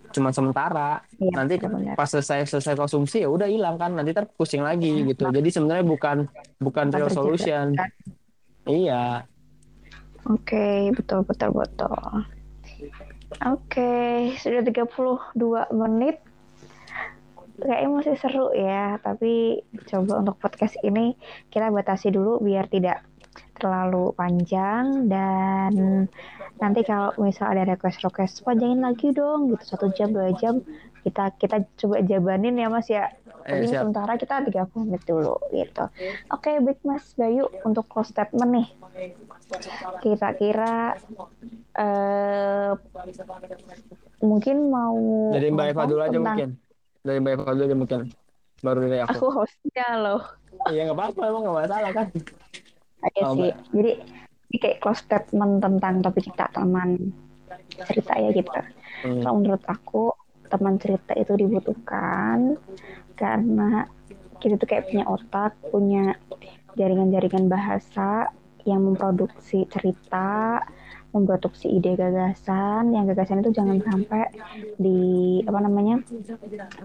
cuma 0.10 0.32
sementara 0.32 1.04
Iya, 1.20 1.32
nanti 1.36 1.60
benar-benar. 1.60 1.96
pas 2.00 2.08
selesai 2.08 2.48
selesai 2.48 2.80
konsumsi 2.80 3.20
ya 3.20 3.28
udah 3.28 3.46
hilang 3.46 3.76
kan 3.76 3.92
nanti 3.92 4.16
ter 4.16 4.24
pusing 4.26 4.64
lagi 4.64 5.04
gitu 5.04 5.28
jadi 5.28 5.50
sebenarnya 5.52 5.84
bukan 5.84 6.18
bukan 6.58 6.86
real 6.90 7.12
solution 7.12 7.76
kan? 7.76 7.92
iya 8.66 9.28
Oke, 10.26 10.90
betul 10.90 11.22
betul 11.22 11.54
betul. 11.54 11.94
Oke, 13.46 13.94
sudah 14.42 14.66
32 14.66 15.38
menit. 15.70 16.18
Kayaknya 17.56 17.90
masih 17.94 18.16
seru 18.18 18.50
ya, 18.52 18.98
tapi 19.00 19.62
coba 19.86 20.26
untuk 20.26 20.42
podcast 20.42 20.82
ini 20.82 21.14
kita 21.48 21.70
batasi 21.70 22.10
dulu 22.10 22.42
biar 22.42 22.66
tidak 22.68 23.06
terlalu 23.56 24.12
panjang 24.12 25.06
dan 25.06 26.10
nanti 26.56 26.82
kalau 26.82 27.12
misal 27.18 27.50
ada 27.50 27.68
request 27.68 28.00
request 28.02 28.40
panjangin 28.42 28.80
lagi 28.80 29.12
dong 29.12 29.50
gitu 29.50 29.64
satu 29.68 29.92
jam 29.92 30.10
dua 30.10 30.32
jam 30.34 30.64
kita 31.02 31.30
kita 31.36 31.62
coba 31.76 32.02
jabanin 32.02 32.56
ya 32.56 32.68
mas 32.68 32.88
ya. 32.88 33.12
Eh, 33.46 33.54
tapi 33.54 33.62
ini 33.62 33.68
siap. 33.70 33.82
sementara 33.84 34.14
kita 34.16 34.36
30 34.42 34.82
menit 34.82 35.04
dulu 35.04 35.38
gitu. 35.52 35.86
Oke 36.30 36.58
baik 36.58 36.82
mas 36.82 37.14
Bayu 37.14 37.46
untuk 37.62 37.86
close 37.86 38.10
statement 38.10 38.50
nih. 38.50 38.68
Kita 40.02 40.34
kira 40.34 40.98
eh 41.76 42.72
mungkin 44.20 44.58
mau 44.68 44.98
dari 45.30 45.48
Mbak 45.48 45.68
Eva 45.68 45.84
dulu 45.86 46.02
aja 46.02 46.10
tentang- 46.10 46.26
mungkin. 46.34 46.50
dari 47.04 47.18
Mbak 47.20 47.32
Eva 47.34 47.52
dulu 47.52 47.64
aja 47.64 47.78
mungkin. 47.78 48.00
Baru 48.58 48.80
dari 48.82 49.00
aku. 49.00 49.12
Aku 49.12 49.28
hostnya 49.36 49.88
loh. 49.96 50.22
Iya 50.66 50.90
nggak 50.90 50.98
apa-apa 50.98 51.22
emang 51.22 51.42
nggak 51.44 51.58
masalah 51.62 51.92
kan. 51.94 52.08
Iya 53.06 53.22
Oh, 53.22 53.34
sih. 53.36 53.52
Jadi 53.72 53.92
ini 54.56 54.64
kayak 54.64 54.80
close 54.80 55.04
statement 55.04 55.60
tentang 55.60 56.00
topik 56.00 56.32
kita 56.32 56.48
teman 56.56 57.12
cerita 57.84 58.16
ya 58.16 58.32
gitu. 58.32 58.48
Hmm. 59.04 59.20
Kalau 59.20 59.36
menurut 59.44 59.64
aku 59.68 60.16
teman 60.48 60.80
cerita 60.80 61.12
itu 61.20 61.36
dibutuhkan 61.36 62.56
karena 63.20 63.84
kita 64.40 64.56
tuh 64.56 64.68
kayak 64.72 64.88
punya 64.88 65.04
otak, 65.12 65.52
punya 65.68 66.16
jaringan-jaringan 66.80 67.52
bahasa 67.52 68.32
yang 68.64 68.80
memproduksi 68.88 69.68
cerita, 69.68 70.64
memproduksi 71.12 71.68
ide 71.68 72.00
gagasan, 72.00 72.96
yang 72.96 73.12
gagasan 73.12 73.44
itu 73.44 73.52
jangan 73.52 73.84
sampai 73.84 74.32
di 74.80 75.44
apa 75.44 75.60
namanya, 75.60 76.00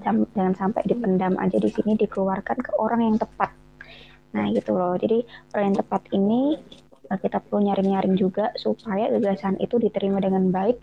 jangan 0.03 0.55
sampai 0.59 0.83
dipendam 0.91 1.39
aja 1.39 1.59
di 1.59 1.71
sini, 1.71 1.95
dikeluarkan 1.95 2.59
ke 2.59 2.75
orang 2.83 3.07
yang 3.07 3.17
tepat. 3.19 3.55
Nah 4.35 4.47
gitu 4.55 4.75
loh. 4.75 4.95
Jadi 4.95 5.27
orang 5.55 5.75
yang 5.75 5.79
tepat 5.83 6.03
ini 6.15 6.59
eh, 7.11 7.19
kita 7.19 7.43
perlu 7.43 7.67
nyaring-nyaring 7.67 8.15
juga 8.15 8.55
supaya 8.55 9.11
gagasan 9.11 9.59
itu 9.59 9.77
diterima 9.77 10.23
dengan 10.23 10.49
baik 10.55 10.79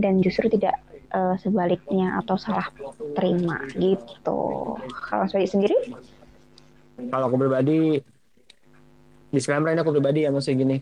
dan 0.00 0.24
justru 0.24 0.48
tidak 0.48 0.80
eh, 1.12 1.36
sebaliknya 1.38 2.16
atau 2.24 2.40
salah 2.40 2.66
terima 3.14 3.60
gitu. 3.76 4.74
Kalau 5.06 5.26
saya 5.28 5.44
sendiri, 5.44 5.76
kalau 7.12 7.28
aku 7.28 7.36
pribadi 7.36 8.00
disclaimer 9.30 9.76
ini 9.76 9.80
aku 9.84 9.92
pribadi 9.92 10.24
ya 10.24 10.30
maksudnya 10.32 10.58
gini. 10.64 10.76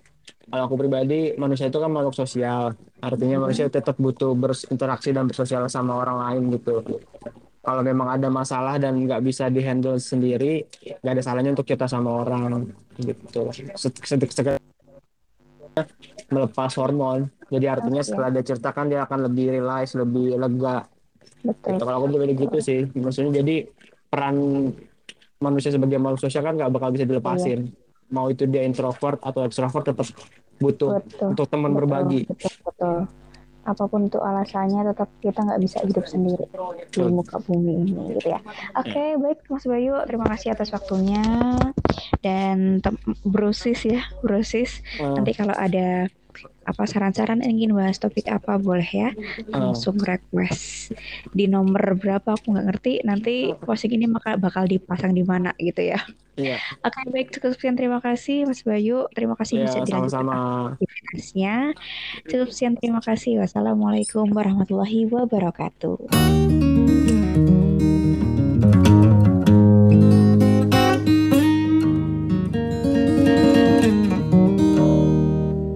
Kalau 0.44 0.68
aku 0.68 0.76
pribadi 0.76 1.34
manusia 1.40 1.66
itu 1.72 1.78
kan 1.80 1.90
makhluk 1.90 2.14
sosial. 2.14 2.76
Artinya 3.00 3.48
manusia 3.48 3.66
tetap 3.66 3.96
butuh 3.96 4.36
berinteraksi 4.36 5.10
dan 5.10 5.26
bersosial 5.26 5.66
sama 5.72 5.98
orang 5.98 6.16
lain 6.20 6.42
gitu. 6.60 6.84
Kalau 7.64 7.80
memang 7.80 8.12
ada 8.12 8.28
masalah 8.28 8.76
dan 8.76 9.08
nggak 9.08 9.24
bisa 9.24 9.48
dihandle 9.48 9.96
sendiri 9.96 10.68
nggak 11.00 11.12
ada 11.16 11.22
salahnya 11.24 11.56
untuk 11.56 11.64
cerita 11.64 11.88
sama 11.88 12.22
orang 12.22 12.68
gitu. 13.00 13.48
Sedikit 13.80 14.63
melepas 16.30 16.70
hormon 16.80 17.28
jadi 17.52 17.66
artinya 17.78 18.02
Oke. 18.02 18.08
setelah 18.08 18.28
dia 18.32 18.44
ceritakan 18.44 18.84
dia 18.90 19.00
akan 19.04 19.18
lebih 19.30 19.46
realize 19.54 19.92
lebih 19.94 20.34
lega 20.34 20.88
betul. 21.44 21.76
gitu. 21.76 21.82
Kalau 21.84 21.96
aku 22.00 22.06
pribadi 22.10 22.34
gitu 22.34 22.58
sih, 22.58 22.80
maksudnya 22.96 23.32
jadi 23.44 23.56
peran 24.08 24.36
manusia 25.38 25.70
sebagai 25.74 26.00
makhluk 26.00 26.24
sosial 26.24 26.42
kan 26.42 26.56
nggak 26.56 26.72
bakal 26.72 26.88
bisa 26.94 27.04
dilepasin. 27.04 27.70
Mau 28.12 28.30
itu 28.30 28.48
dia 28.48 28.64
introvert 28.64 29.20
atau 29.20 29.44
extrovert 29.44 29.84
tetap 29.92 30.06
butuh 30.58 31.02
Betul. 31.02 31.28
untuk 31.34 31.46
teman 31.50 31.72
berbagi. 31.74 32.30
Betul, 32.30 32.52
betul. 32.64 32.98
Apa 33.64 33.88
pun 33.88 34.12
itu 34.12 34.20
alasannya, 34.20 34.92
tetap 34.92 35.08
kita 35.24 35.40
nggak 35.40 35.60
bisa 35.64 35.80
hidup 35.88 36.04
sendiri 36.04 36.44
di 36.92 37.00
muka 37.08 37.40
bumi 37.40 37.72
ini, 37.80 38.16
gitu 38.16 38.36
ya. 38.36 38.40
Oke, 38.76 39.16
baik 39.16 39.40
Mas 39.48 39.64
Bayu, 39.64 39.96
terima 40.04 40.28
kasih 40.28 40.52
atas 40.52 40.68
waktunya 40.68 41.24
dan 42.20 42.84
brosis 43.24 43.88
ya, 43.88 44.04
brosis. 44.20 44.84
Nanti 45.00 45.32
kalau 45.32 45.56
ada 45.56 46.12
apa 46.64 46.88
saran-saran 46.88 47.44
ingin 47.44 47.76
bahas 47.76 48.00
topik 48.00 48.26
apa 48.28 48.56
boleh 48.58 48.86
ya. 48.88 49.08
Langsung 49.52 50.00
request 50.00 50.92
di 51.30 51.46
nomor 51.46 51.96
berapa 52.00 52.34
aku 52.34 52.52
nggak 52.56 52.66
ngerti. 52.72 52.92
Nanti 53.04 53.52
posting 53.54 53.94
ini 53.94 54.08
maka 54.10 54.36
bakal 54.40 54.66
dipasang 54.66 55.12
di 55.12 55.22
mana 55.22 55.52
gitu 55.60 55.84
ya. 55.84 56.00
Iya, 56.34 56.58
oke 56.82 57.14
baik 57.14 57.30
cukup 57.38 57.54
sekian. 57.54 57.78
Terima 57.78 58.02
kasih 58.02 58.42
Mas 58.50 58.66
Bayu. 58.66 59.06
Terima 59.14 59.38
kasih 59.38 59.62
ya, 59.62 59.70
bisa 59.70 59.78
dilanjutkan 59.86 60.10
sama-sama. 60.10 60.74
aktivitasnya. 60.74 61.54
Cukup 62.26 62.48
sekian 62.50 62.74
terima 62.74 62.98
kasih. 62.98 63.38
Wassalamualaikum 63.38 64.26
warahmatullahi 64.34 65.06
wabarakatuh 65.06 66.10